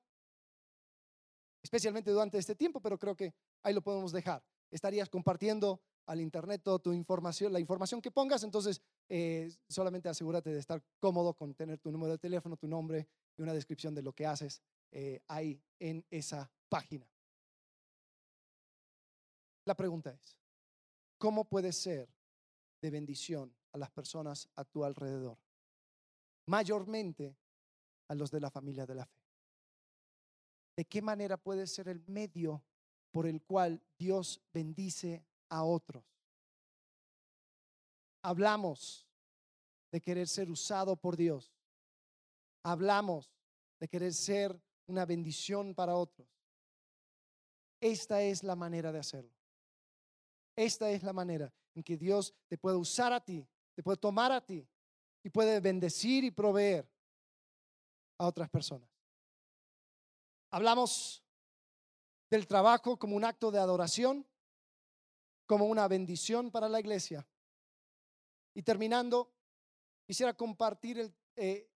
especialmente 1.62 2.10
durante 2.10 2.38
este 2.38 2.54
tiempo, 2.54 2.80
pero 2.80 2.98
creo 2.98 3.16
que 3.16 3.34
ahí 3.62 3.74
lo 3.74 3.82
podemos 3.82 4.12
dejar. 4.12 4.42
Estarías 4.70 5.08
compartiendo 5.08 5.80
al 6.08 6.20
internet 6.22 6.62
toda 6.62 6.78
tu 6.78 6.92
información, 6.92 7.52
la 7.52 7.60
información 7.60 8.00
que 8.00 8.10
pongas, 8.10 8.42
entonces 8.42 8.80
eh, 9.10 9.50
solamente 9.68 10.08
asegúrate 10.08 10.50
de 10.50 10.58
estar 10.58 10.82
cómodo 10.98 11.34
con 11.34 11.54
tener 11.54 11.78
tu 11.78 11.92
número 11.92 12.12
de 12.12 12.18
teléfono, 12.18 12.56
tu 12.56 12.66
nombre 12.66 13.06
y 13.36 13.42
una 13.42 13.52
descripción 13.52 13.94
de 13.94 14.02
lo 14.02 14.14
que 14.14 14.26
haces 14.26 14.62
eh, 14.90 15.20
ahí 15.28 15.62
en 15.78 16.04
esa 16.10 16.50
página. 16.70 17.06
La 19.66 19.76
pregunta 19.76 20.10
es, 20.10 20.38
¿cómo 21.18 21.44
puedes 21.44 21.76
ser 21.76 22.08
de 22.80 22.90
bendición 22.90 23.54
a 23.72 23.78
las 23.78 23.90
personas 23.90 24.48
a 24.56 24.64
tu 24.64 24.84
alrededor? 24.84 25.36
Mayormente 26.46 27.36
a 28.08 28.14
los 28.14 28.30
de 28.30 28.40
la 28.40 28.50
familia 28.50 28.86
de 28.86 28.94
la 28.94 29.04
fe. 29.04 29.20
¿De 30.74 30.86
qué 30.86 31.02
manera 31.02 31.36
puede 31.36 31.66
ser 31.66 31.88
el 31.88 32.02
medio 32.06 32.64
por 33.10 33.26
el 33.26 33.42
cual 33.42 33.82
Dios 33.98 34.40
bendice 34.54 35.26
a 35.48 35.64
otros? 35.64 36.04
Hablamos 38.22 39.06
de 39.90 40.00
querer 40.00 40.28
ser 40.28 40.50
usado 40.50 40.96
por 40.96 41.16
Dios. 41.16 41.52
Hablamos 42.62 43.30
de 43.80 43.88
querer 43.88 44.12
ser 44.12 44.60
una 44.86 45.06
bendición 45.06 45.74
para 45.74 45.94
otros. 45.94 46.28
Esta 47.80 48.22
es 48.22 48.42
la 48.42 48.56
manera 48.56 48.92
de 48.92 48.98
hacerlo. 48.98 49.32
Esta 50.56 50.90
es 50.90 51.02
la 51.02 51.12
manera 51.12 51.52
en 51.74 51.84
que 51.84 51.96
Dios 51.96 52.34
te 52.48 52.58
puede 52.58 52.76
usar 52.76 53.12
a 53.12 53.24
ti, 53.24 53.46
te 53.74 53.82
puede 53.82 53.98
tomar 53.98 54.32
a 54.32 54.44
ti 54.44 54.66
y 55.22 55.30
puede 55.30 55.60
bendecir 55.60 56.24
y 56.24 56.32
proveer 56.32 56.90
a 58.18 58.26
otras 58.26 58.50
personas. 58.50 58.88
Hablamos 60.50 61.22
del 62.30 62.46
trabajo 62.46 62.98
como 62.98 63.14
un 63.14 63.24
acto 63.24 63.50
de 63.50 63.58
adoración, 63.58 64.26
como 65.48 65.64
una 65.64 65.88
bendición 65.88 66.52
para 66.52 66.68
la 66.68 66.78
iglesia. 66.78 67.26
Y 68.54 68.62
terminando, 68.62 69.32
quisiera 70.06 70.34
compartir 70.34 71.12
eh, 71.34 71.68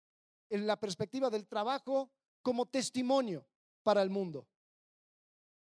en 0.50 0.66
la 0.66 0.78
perspectiva 0.78 1.30
del 1.30 1.48
trabajo 1.48 2.12
como 2.42 2.66
testimonio 2.66 3.44
para 3.82 4.02
el 4.02 4.10
mundo. 4.10 4.46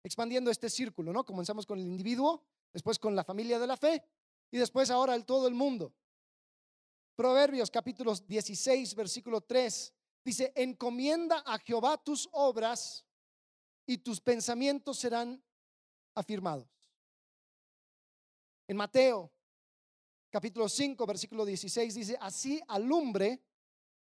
Expandiendo 0.02 0.50
este 0.50 0.70
círculo, 0.70 1.12
¿no? 1.12 1.26
Comenzamos 1.26 1.66
con 1.66 1.78
el 1.78 1.86
individuo, 1.86 2.42
después 2.74 2.98
con 2.98 3.16
la 3.16 3.26
familia 3.26 3.60
de 3.60 3.68
la 3.68 3.76
fe 3.76 4.02
y 4.50 4.58
después 4.58 4.90
ahora 4.90 5.14
el 5.14 5.26
todo 5.26 5.48
el 5.48 5.54
mundo. 5.54 5.94
Proverbios 7.16 7.70
capítulo 7.70 8.16
16, 8.16 8.96
versículo 8.96 9.42
3 9.42 9.94
Dice, 10.24 10.52
encomienda 10.56 11.44
a 11.46 11.58
Jehová 11.60 11.98
tus 11.98 12.30
obras 12.32 13.06
y 13.86 13.98
tus 13.98 14.22
pensamientos 14.22 15.00
serán 15.00 15.44
afirmados. 16.14 16.79
En 18.70 18.78
Mateo 18.78 19.32
capítulo 20.30 20.70
5, 20.70 21.04
versículo 21.08 21.44
16 21.44 21.96
dice, 21.96 22.16
así 22.22 22.62
alumbre 22.68 23.42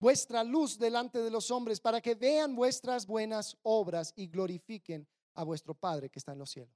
vuestra 0.01 0.43
luz 0.43 0.77
delante 0.77 1.21
de 1.21 1.31
los 1.31 1.53
hombres 1.53 1.79
para 1.79 2.01
que 2.01 2.17
vean 2.17 2.57
vuestras 2.57 3.07
buenas 3.07 3.57
obras 3.63 4.13
y 4.17 4.27
glorifiquen 4.27 5.07
a 5.35 5.45
vuestro 5.45 5.73
Padre 5.73 6.11
que 6.11 6.19
está 6.19 6.33
en 6.33 6.41
los 6.41 6.51
cielos. 6.51 6.75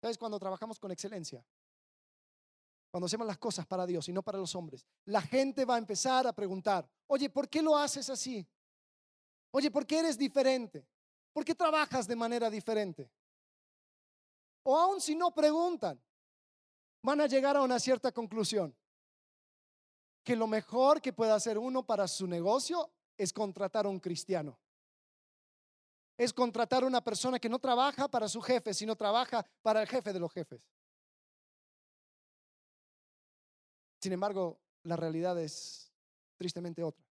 ¿Sabes 0.00 0.18
cuando 0.18 0.36
trabajamos 0.40 0.80
con 0.80 0.90
excelencia? 0.90 1.46
cuando 2.90 3.06
hacemos 3.06 3.26
las 3.26 3.38
cosas 3.38 3.66
para 3.66 3.86
Dios 3.86 4.08
y 4.08 4.12
no 4.12 4.22
para 4.22 4.38
los 4.38 4.54
hombres, 4.54 4.86
la 5.06 5.20
gente 5.20 5.64
va 5.64 5.74
a 5.74 5.78
empezar 5.78 6.28
a 6.28 6.32
preguntar, 6.32 6.88
oye, 7.08 7.28
¿por 7.28 7.48
qué 7.48 7.60
lo 7.60 7.76
haces 7.76 8.08
así? 8.08 8.46
Oye, 9.50 9.68
¿por 9.68 9.84
qué 9.84 9.98
eres 9.98 10.16
diferente? 10.16 10.86
¿Por 11.32 11.44
qué 11.44 11.56
trabajas 11.56 12.06
de 12.06 12.14
manera 12.14 12.48
diferente? 12.48 13.10
O 14.64 14.76
aún 14.76 15.00
si 15.00 15.14
no 15.14 15.32
preguntan, 15.32 16.02
van 17.02 17.20
a 17.20 17.26
llegar 17.26 17.56
a 17.56 17.62
una 17.62 17.78
cierta 17.78 18.12
conclusión, 18.12 18.74
que 20.24 20.34
lo 20.34 20.46
mejor 20.46 21.02
que 21.02 21.12
puede 21.12 21.32
hacer 21.32 21.58
uno 21.58 21.84
para 21.84 22.08
su 22.08 22.26
negocio 22.26 22.90
es 23.16 23.32
contratar 23.32 23.86
a 23.86 23.90
un 23.90 24.00
cristiano. 24.00 24.58
Es 26.16 26.32
contratar 26.32 26.82
a 26.82 26.86
una 26.86 27.02
persona 27.02 27.38
que 27.38 27.48
no 27.48 27.58
trabaja 27.58 28.08
para 28.08 28.26
su 28.26 28.40
jefe, 28.40 28.72
sino 28.72 28.96
trabaja 28.96 29.44
para 29.62 29.82
el 29.82 29.88
jefe 29.88 30.12
de 30.12 30.20
los 30.20 30.32
jefes. 30.32 30.66
Sin 34.00 34.12
embargo, 34.12 34.58
la 34.84 34.96
realidad 34.96 35.38
es 35.38 35.92
tristemente 36.36 36.82
otra. 36.82 37.04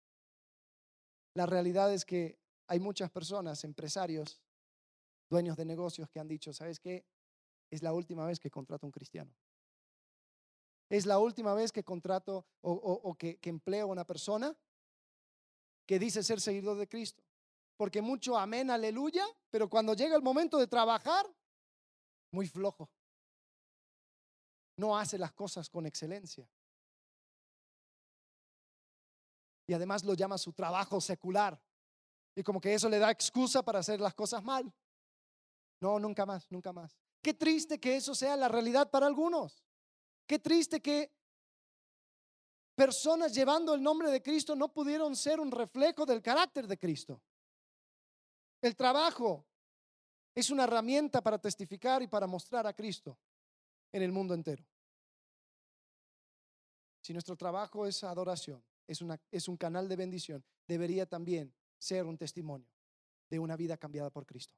La 1.34 1.46
realidad 1.46 1.94
es 1.94 2.06
que 2.06 2.38
hay 2.68 2.80
muchas 2.80 3.10
personas, 3.10 3.64
empresarios, 3.64 4.42
dueños 5.30 5.58
de 5.58 5.66
negocios 5.66 6.10
que 6.10 6.20
han 6.20 6.28
dicho, 6.28 6.54
¿sabes 6.54 6.80
qué? 6.80 7.06
Es 7.72 7.82
la 7.82 7.94
última 7.94 8.26
vez 8.28 8.40
que 8.40 8.52
contrato 8.52 8.86
a 8.86 8.90
un 8.90 8.92
cristiano. 8.92 9.34
Es 10.90 11.08
la 11.08 11.18
última 11.18 11.56
vez 11.56 11.72
que 11.72 11.84
contrato 11.84 12.46
o, 12.62 13.16
que, 13.18 13.40
que 13.40 13.50
empleo 13.50 13.86
a 13.86 13.92
una 13.92 14.06
persona 14.06 14.56
que 15.88 15.98
dice 15.98 16.22
ser 16.22 16.40
seguidor 16.40 16.78
de 16.78 16.88
Cristo. 16.88 17.24
Porque 17.78 18.04
mucho 18.04 18.38
amén, 18.38 18.70
aleluya, 18.70 19.26
pero 19.50 19.68
cuando 19.68 19.96
llega 19.96 20.16
el 20.16 20.22
momento 20.22 20.60
de 20.60 20.68
trabajar, 20.68 21.26
muy 22.32 22.46
flojo. 22.46 22.92
No 24.78 24.96
hace 24.96 25.18
las 25.18 25.32
cosas 25.32 25.68
con 25.68 25.88
excelencia. 25.88 26.48
y 29.72 29.74
además 29.74 30.04
lo 30.04 30.14
llama 30.16 30.38
su 30.38 30.52
trabajo 30.52 31.00
secular. 31.00 31.58
Y 32.36 32.44
como 32.44 32.60
que 32.60 32.74
eso 32.74 32.90
le 32.90 33.00
da 33.00 33.10
excusa 33.10 33.64
para 33.64 33.80
hacer 33.80 34.02
las 34.02 34.14
cosas 34.14 34.44
mal. 34.44 34.70
No, 35.80 35.98
nunca 35.98 36.26
más, 36.26 36.52
nunca 36.52 36.74
más. 36.74 37.01
Qué 37.22 37.34
triste 37.34 37.80
que 37.80 37.96
eso 37.96 38.16
sea 38.16 38.36
la 38.36 38.48
realidad 38.48 38.90
para 38.90 39.06
algunos. 39.06 39.64
Qué 40.26 40.40
triste 40.40 40.82
que 40.82 41.12
personas 42.74 43.34
llevando 43.34 43.76
el 43.76 43.84
nombre 43.84 44.10
de 44.10 44.22
Cristo 44.22 44.56
no 44.56 44.74
pudieron 44.74 45.16
ser 45.16 45.40
un 45.40 45.52
reflejo 45.52 46.06
del 46.06 46.22
carácter 46.22 46.68
de 46.68 46.78
Cristo. 46.78 47.22
El 48.62 48.76
trabajo 48.76 49.46
es 50.34 50.50
una 50.50 50.64
herramienta 50.64 51.22
para 51.22 51.38
testificar 51.38 52.02
y 52.02 52.08
para 52.08 52.28
mostrar 52.28 52.66
a 52.66 52.74
Cristo 52.74 53.18
en 53.92 54.02
el 54.02 54.12
mundo 54.12 54.34
entero. 54.34 54.66
Si 57.02 57.14
nuestro 57.14 57.36
trabajo 57.36 57.86
es 57.86 58.04
adoración, 58.04 58.64
es, 58.88 59.02
una, 59.02 59.20
es 59.32 59.48
un 59.48 59.58
canal 59.58 59.88
de 59.88 59.96
bendición, 59.96 60.44
debería 60.68 61.06
también 61.06 61.54
ser 61.78 62.06
un 62.06 62.18
testimonio 62.18 62.68
de 63.30 63.40
una 63.40 63.56
vida 63.56 63.78
cambiada 63.78 64.10
por 64.10 64.26
Cristo. 64.26 64.56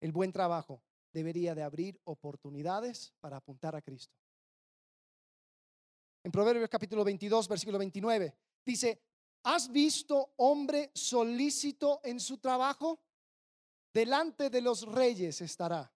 El 0.00 0.12
buen 0.12 0.32
trabajo 0.32 0.82
debería 1.12 1.54
de 1.54 1.62
abrir 1.62 2.00
oportunidades 2.04 3.12
para 3.20 3.36
apuntar 3.36 3.74
a 3.74 3.82
Cristo. 3.82 4.14
En 6.22 6.30
Proverbios 6.30 6.68
capítulo 6.68 7.04
22, 7.04 7.48
versículo 7.48 7.78
29, 7.78 8.36
dice, 8.64 9.02
¿has 9.44 9.70
visto 9.72 10.34
hombre 10.36 10.90
solícito 10.94 12.00
en 12.04 12.20
su 12.20 12.38
trabajo? 12.38 13.00
Delante 13.92 14.50
de 14.50 14.60
los 14.60 14.82
reyes 14.82 15.40
estará. 15.40 15.92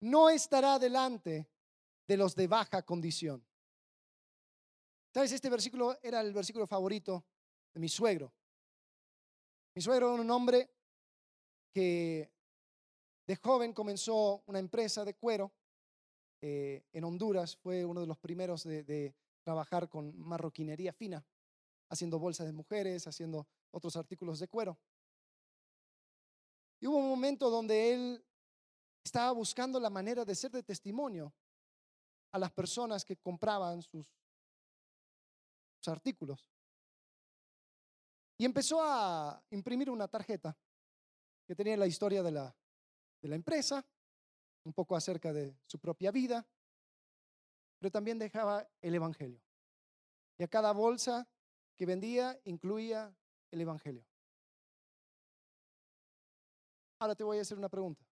No 0.00 0.28
estará 0.28 0.78
delante 0.78 1.50
de 2.06 2.16
los 2.16 2.36
de 2.36 2.46
baja 2.46 2.82
condición. 2.82 3.44
¿Sabes? 5.12 5.32
Este 5.32 5.48
versículo 5.48 5.98
era 6.02 6.20
el 6.20 6.32
versículo 6.34 6.66
favorito 6.66 7.24
de 7.72 7.80
mi 7.80 7.88
suegro. 7.88 8.32
Mi 9.74 9.82
suegro 9.82 10.12
era 10.12 10.22
un 10.22 10.30
hombre 10.30 10.70
que 11.72 12.35
de 13.26 13.36
joven 13.36 13.72
comenzó 13.72 14.42
una 14.46 14.58
empresa 14.58 15.04
de 15.04 15.14
cuero 15.14 15.52
eh, 16.40 16.84
en 16.92 17.04
Honduras. 17.04 17.56
Fue 17.56 17.84
uno 17.84 18.00
de 18.00 18.06
los 18.06 18.18
primeros 18.18 18.62
de, 18.64 19.14
trabajar 19.42 19.88
con 19.88 20.18
marroquinería 20.18 20.92
fina, 20.92 21.24
haciendo 21.88 22.18
bolsas 22.18 22.46
de 22.46 22.52
mujeres, 22.52 23.06
haciendo 23.06 23.46
otros 23.70 23.94
artículos 23.96 24.40
de 24.40 24.48
cuero. 24.48 24.76
Y 26.80 26.88
hubo 26.88 26.96
un 26.96 27.08
momento 27.08 27.48
donde 27.48 27.94
él 27.94 28.24
estaba 29.04 29.30
buscando 29.30 29.78
la 29.78 29.88
manera 29.88 30.24
de 30.24 30.34
ser 30.34 30.50
de 30.50 30.64
testimonio 30.64 31.32
a 32.32 32.40
las 32.40 32.50
personas 32.50 33.04
que 33.04 33.16
compraban 33.18 33.82
sus, 33.82 34.04
sus 35.78 35.88
artículos. 35.92 36.44
Y 38.36 38.44
empezó 38.44 38.82
a 38.82 39.40
imprimir 39.50 39.90
una 39.90 40.08
tarjeta 40.08 40.58
que 41.46 41.54
tenía 41.54 41.76
la 41.76 41.86
historia 41.86 42.24
de 42.24 42.32
la, 42.32 42.56
de 43.26 43.30
la 43.30 43.36
empresa, 43.36 43.84
un 44.64 44.72
poco 44.72 44.94
acerca 44.94 45.32
de 45.32 45.58
su 45.66 45.80
propia 45.80 46.12
vida, 46.12 46.46
pero 47.78 47.90
también 47.90 48.18
dejaba 48.18 48.68
el 48.80 48.94
Evangelio. 48.94 49.42
Y 50.38 50.44
a 50.44 50.48
cada 50.48 50.72
bolsa 50.72 51.28
que 51.74 51.86
vendía 51.86 52.40
incluía 52.44 53.12
el 53.50 53.60
Evangelio. 53.60 54.06
Ahora 57.00 57.16
te 57.16 57.24
voy 57.24 57.38
a 57.38 57.42
hacer 57.42 57.58
una 57.58 57.68
pregunta. 57.68 58.06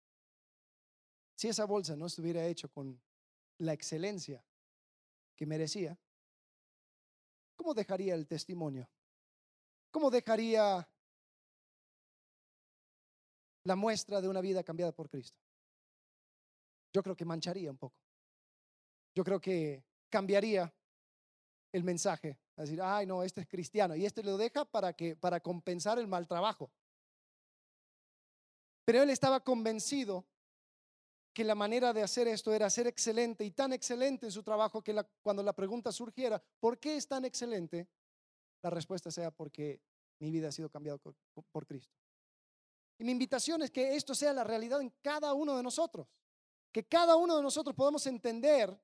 Si 1.35 1.49
esa 1.49 1.65
bolsa 1.65 1.97
no 1.97 2.07
estuviera 2.07 2.47
hecha 2.47 2.69
con 2.69 3.01
la 3.59 3.73
excelencia 3.73 4.45
que 5.35 5.45
merecía, 5.45 5.99
¿cómo 7.57 7.75
dejaría 7.75 8.15
el 8.15 8.29
testimonio? 8.29 8.89
¿Cómo 9.91 10.09
dejaría 10.09 10.89
la 13.65 13.77
muestra 13.77 14.21
de 14.21 14.29
una 14.29 14.41
vida 14.41 14.63
cambiada 14.63 14.93
por 14.93 15.09
Cristo? 15.09 15.39
Yo 16.93 17.03
creo 17.03 17.17
que 17.17 17.25
mancharía 17.25 17.71
un 17.71 17.79
poco. 17.79 17.97
Yo 19.15 19.25
creo 19.25 19.41
que 19.41 19.85
cambiaría 20.09 20.73
el 21.73 21.85
mensaje. 21.85 22.39
A 22.57 22.63
decir, 22.63 22.81
ay, 22.83 23.07
no, 23.07 23.23
este 23.23 23.43
es 23.43 23.49
cristiano. 23.49 23.97
Y 23.97 24.05
este 24.05 24.23
lo 24.23 24.37
deja 24.37 24.65
para, 24.65 24.93
que, 24.93 25.17
para 25.17 25.41
compensar 25.41 25.99
el 25.99 26.07
mal 26.07 26.27
trabajo. 26.27 26.71
Pero 28.85 29.03
él 29.03 29.11
estaba 29.11 29.41
convencido 29.41 30.27
que 31.33 31.45
la 31.45 31.55
manera 31.55 31.93
de 31.93 32.03
hacer 32.03 32.27
esto 32.27 32.53
era 32.53 32.69
ser 32.69 32.87
excelente 32.87 33.45
y 33.45 33.53
tan 33.53 33.73
excelente 33.73 34.27
en 34.27 34.33
su 34.33 34.43
trabajo 34.43 34.83
que 34.83 35.01
cuando 35.23 35.43
la 35.43 35.53
pregunta 35.53 35.93
surgiera, 35.93 36.43
¿por 36.59 36.79
qué 36.79 36.97
es 36.97 37.07
tan 37.07 37.25
excelente? 37.25 37.89
La 38.63 38.71
respuesta 38.71 39.11
sea 39.11 39.31
porque 39.31 39.81
mi 40.19 40.31
vida 40.31 40.49
ha 40.49 40.53
sido 40.53 40.69
cambiada 40.69 40.99
por 40.99 41.67
Cristo. 41.67 42.00
Y 43.01 43.05
mi 43.05 43.13
invitación 43.13 43.63
es 43.63 43.71
que 43.71 43.97
esto 43.97 44.15
sea 44.15 44.35
la 44.35 44.45
realidad 44.45 44.83
en 44.83 44.91
cada 45.01 45.33
uno 45.33 45.57
de 45.57 45.63
nosotros, 45.63 46.07
que 46.71 46.87
cada 46.87 47.17
uno 47.17 47.35
de 47.35 47.43
nosotros 47.43 47.75
podamos 47.75 48.07
entender 48.07 48.79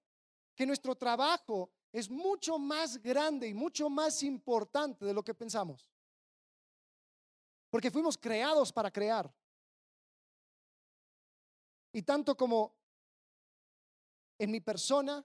que 0.54 0.64
nuestro 0.64 0.94
trabajo 0.94 1.70
es 1.92 2.08
mucho 2.08 2.58
más 2.58 2.96
grande 3.02 3.46
y 3.46 3.52
mucho 3.52 3.90
más 3.90 4.22
importante 4.22 5.04
de 5.04 5.12
lo 5.12 5.22
que 5.22 5.34
pensamos. 5.34 5.92
Porque 7.68 7.90
fuimos 7.90 8.16
creados 8.16 8.72
para 8.72 8.90
crear. 8.90 9.30
Y 11.92 12.00
tanto 12.00 12.34
como 12.34 12.74
en 14.38 14.50
mi 14.50 14.62
persona, 14.62 15.22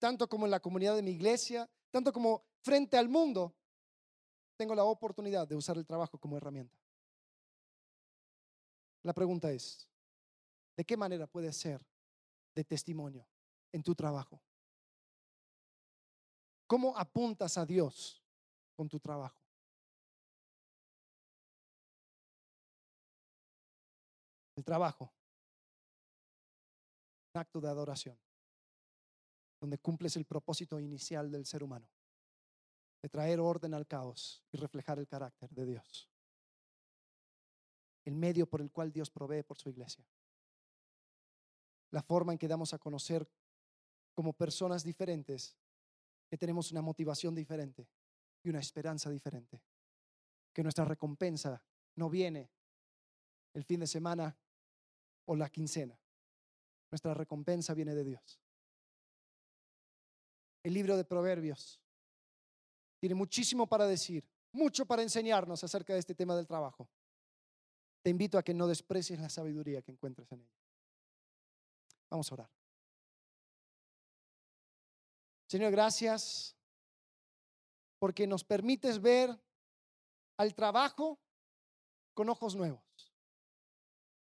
tanto 0.00 0.28
como 0.28 0.46
en 0.46 0.50
la 0.50 0.58
comunidad 0.58 0.96
de 0.96 1.02
mi 1.02 1.12
iglesia, 1.12 1.70
tanto 1.92 2.12
como 2.12 2.42
frente 2.60 2.98
al 2.98 3.08
mundo, 3.08 3.54
tengo 4.56 4.74
la 4.74 4.82
oportunidad 4.82 5.46
de 5.46 5.54
usar 5.54 5.76
el 5.76 5.86
trabajo 5.86 6.18
como 6.18 6.36
herramienta. 6.36 6.83
La 9.04 9.12
pregunta 9.12 9.52
es, 9.52 9.86
¿de 10.76 10.84
qué 10.84 10.96
manera 10.96 11.26
puede 11.26 11.52
ser 11.52 11.80
de 12.54 12.64
testimonio 12.64 13.26
en 13.70 13.82
tu 13.82 13.94
trabajo? 13.94 14.42
¿Cómo 16.66 16.96
apuntas 16.96 17.56
a 17.58 17.66
Dios 17.66 18.22
con 18.74 18.88
tu 18.88 18.98
trabajo? 18.98 19.38
El 24.56 24.64
trabajo, 24.64 25.12
un 27.34 27.40
acto 27.40 27.60
de 27.60 27.68
adoración, 27.68 28.18
donde 29.60 29.78
cumples 29.78 30.16
el 30.16 30.24
propósito 30.24 30.80
inicial 30.80 31.30
del 31.30 31.44
ser 31.44 31.62
humano 31.62 31.88
de 33.02 33.10
traer 33.10 33.38
orden 33.38 33.74
al 33.74 33.86
caos 33.86 34.42
y 34.50 34.56
reflejar 34.56 34.98
el 34.98 35.06
carácter 35.06 35.50
de 35.50 35.66
Dios. 35.66 36.08
El 38.04 38.14
medio 38.14 38.46
por 38.46 38.60
el 38.60 38.70
cual 38.70 38.92
Dios 38.92 39.10
provee 39.10 39.42
por 39.42 39.58
su 39.58 39.68
iglesia. 39.68 40.04
La 41.90 42.02
forma 42.02 42.32
en 42.32 42.38
que 42.38 42.48
damos 42.48 42.74
a 42.74 42.78
conocer 42.78 43.28
como 44.14 44.32
personas 44.32 44.84
diferentes 44.84 45.56
que 46.28 46.38
tenemos 46.38 46.70
una 46.72 46.82
motivación 46.82 47.34
diferente 47.34 47.88
y 48.42 48.50
una 48.50 48.60
esperanza 48.60 49.10
diferente. 49.10 49.62
Que 50.52 50.62
nuestra 50.62 50.84
recompensa 50.84 51.62
no 51.96 52.10
viene 52.10 52.50
el 53.54 53.64
fin 53.64 53.80
de 53.80 53.86
semana 53.86 54.36
o 55.26 55.36
la 55.36 55.48
quincena. 55.48 55.98
Nuestra 56.90 57.14
recompensa 57.14 57.74
viene 57.74 57.94
de 57.94 58.04
Dios. 58.04 58.40
El 60.62 60.74
libro 60.74 60.96
de 60.96 61.04
Proverbios 61.04 61.80
tiene 62.98 63.14
muchísimo 63.14 63.66
para 63.66 63.86
decir, 63.86 64.26
mucho 64.52 64.86
para 64.86 65.02
enseñarnos 65.02 65.62
acerca 65.62 65.92
de 65.92 65.98
este 65.98 66.14
tema 66.14 66.34
del 66.36 66.46
trabajo. 66.46 66.88
Te 68.04 68.10
invito 68.10 68.36
a 68.36 68.42
que 68.42 68.52
no 68.52 68.66
desprecies 68.66 69.18
la 69.18 69.30
sabiduría 69.30 69.80
que 69.80 69.90
encuentres 69.90 70.30
en 70.30 70.40
ella. 70.40 70.60
Vamos 72.10 72.30
a 72.30 72.34
orar. 72.34 72.50
Señor, 75.46 75.72
gracias 75.72 76.54
porque 77.98 78.26
nos 78.26 78.44
permites 78.44 79.00
ver 79.00 79.34
al 80.36 80.54
trabajo 80.54 81.18
con 82.12 82.28
ojos 82.28 82.54
nuevos. 82.54 82.84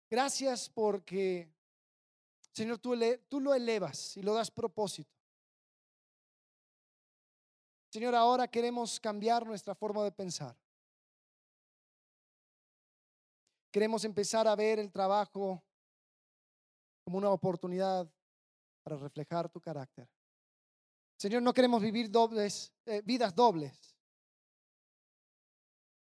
Gracias 0.08 0.70
porque, 0.70 1.52
Señor, 2.52 2.78
tú, 2.78 2.98
tú 3.28 3.40
lo 3.40 3.52
elevas 3.52 4.16
y 4.16 4.22
lo 4.22 4.32
das 4.32 4.50
propósito. 4.50 5.14
Señor, 7.92 8.14
ahora 8.14 8.48
queremos 8.48 8.98
cambiar 8.98 9.44
nuestra 9.46 9.74
forma 9.74 10.02
de 10.02 10.12
pensar. 10.12 10.56
Queremos 13.76 14.06
empezar 14.06 14.48
a 14.48 14.56
ver 14.56 14.78
el 14.78 14.90
trabajo 14.90 15.62
como 17.04 17.18
una 17.18 17.28
oportunidad 17.28 18.10
para 18.82 18.96
reflejar 18.96 19.50
tu 19.50 19.60
carácter. 19.60 20.08
Señor, 21.18 21.42
no 21.42 21.52
queremos 21.52 21.82
vivir 21.82 22.10
dobles, 22.10 22.72
eh, 22.86 23.02
vidas 23.04 23.34
dobles, 23.34 23.94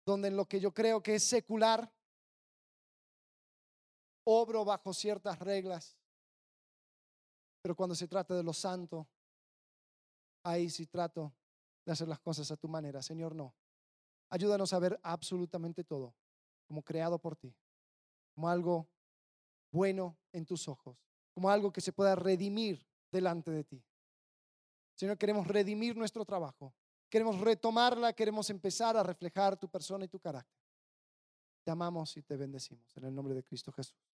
donde 0.06 0.28
en 0.28 0.36
lo 0.36 0.46
que 0.46 0.60
yo 0.60 0.72
creo 0.72 1.02
que 1.02 1.16
es 1.16 1.24
secular, 1.24 1.92
obro 4.22 4.64
bajo 4.64 4.94
ciertas 4.94 5.36
reglas, 5.40 5.98
pero 7.60 7.74
cuando 7.74 7.96
se 7.96 8.06
trata 8.06 8.36
de 8.36 8.44
lo 8.44 8.52
santo, 8.52 9.08
ahí 10.44 10.70
sí 10.70 10.86
trato 10.86 11.34
de 11.84 11.90
hacer 11.90 12.06
las 12.06 12.20
cosas 12.20 12.48
a 12.52 12.56
tu 12.56 12.68
manera. 12.68 13.02
Señor, 13.02 13.34
no. 13.34 13.52
ayúdanos 14.30 14.72
a 14.72 14.78
ver 14.78 15.00
absolutamente 15.02 15.82
todo 15.82 16.14
como 16.68 16.82
creado 16.82 17.18
por 17.18 17.36
ti, 17.36 17.54
como 18.34 18.48
algo 18.48 18.88
bueno 19.70 20.16
en 20.32 20.44
tus 20.44 20.68
ojos, 20.68 20.96
como 21.32 21.50
algo 21.50 21.72
que 21.72 21.80
se 21.80 21.92
pueda 21.92 22.14
redimir 22.14 22.86
delante 23.10 23.50
de 23.50 23.64
ti. 23.64 23.82
Señor, 24.94 25.18
queremos 25.18 25.46
redimir 25.46 25.96
nuestro 25.96 26.24
trabajo, 26.24 26.74
queremos 27.08 27.40
retomarla, 27.40 28.12
queremos 28.12 28.50
empezar 28.50 28.96
a 28.96 29.02
reflejar 29.02 29.56
tu 29.56 29.68
persona 29.68 30.04
y 30.04 30.08
tu 30.08 30.18
carácter. 30.18 30.62
Te 31.64 31.70
amamos 31.70 32.16
y 32.16 32.22
te 32.22 32.36
bendecimos 32.36 32.96
en 32.96 33.04
el 33.04 33.14
nombre 33.14 33.34
de 33.34 33.42
Cristo 33.42 33.72
Jesús. 33.72 34.13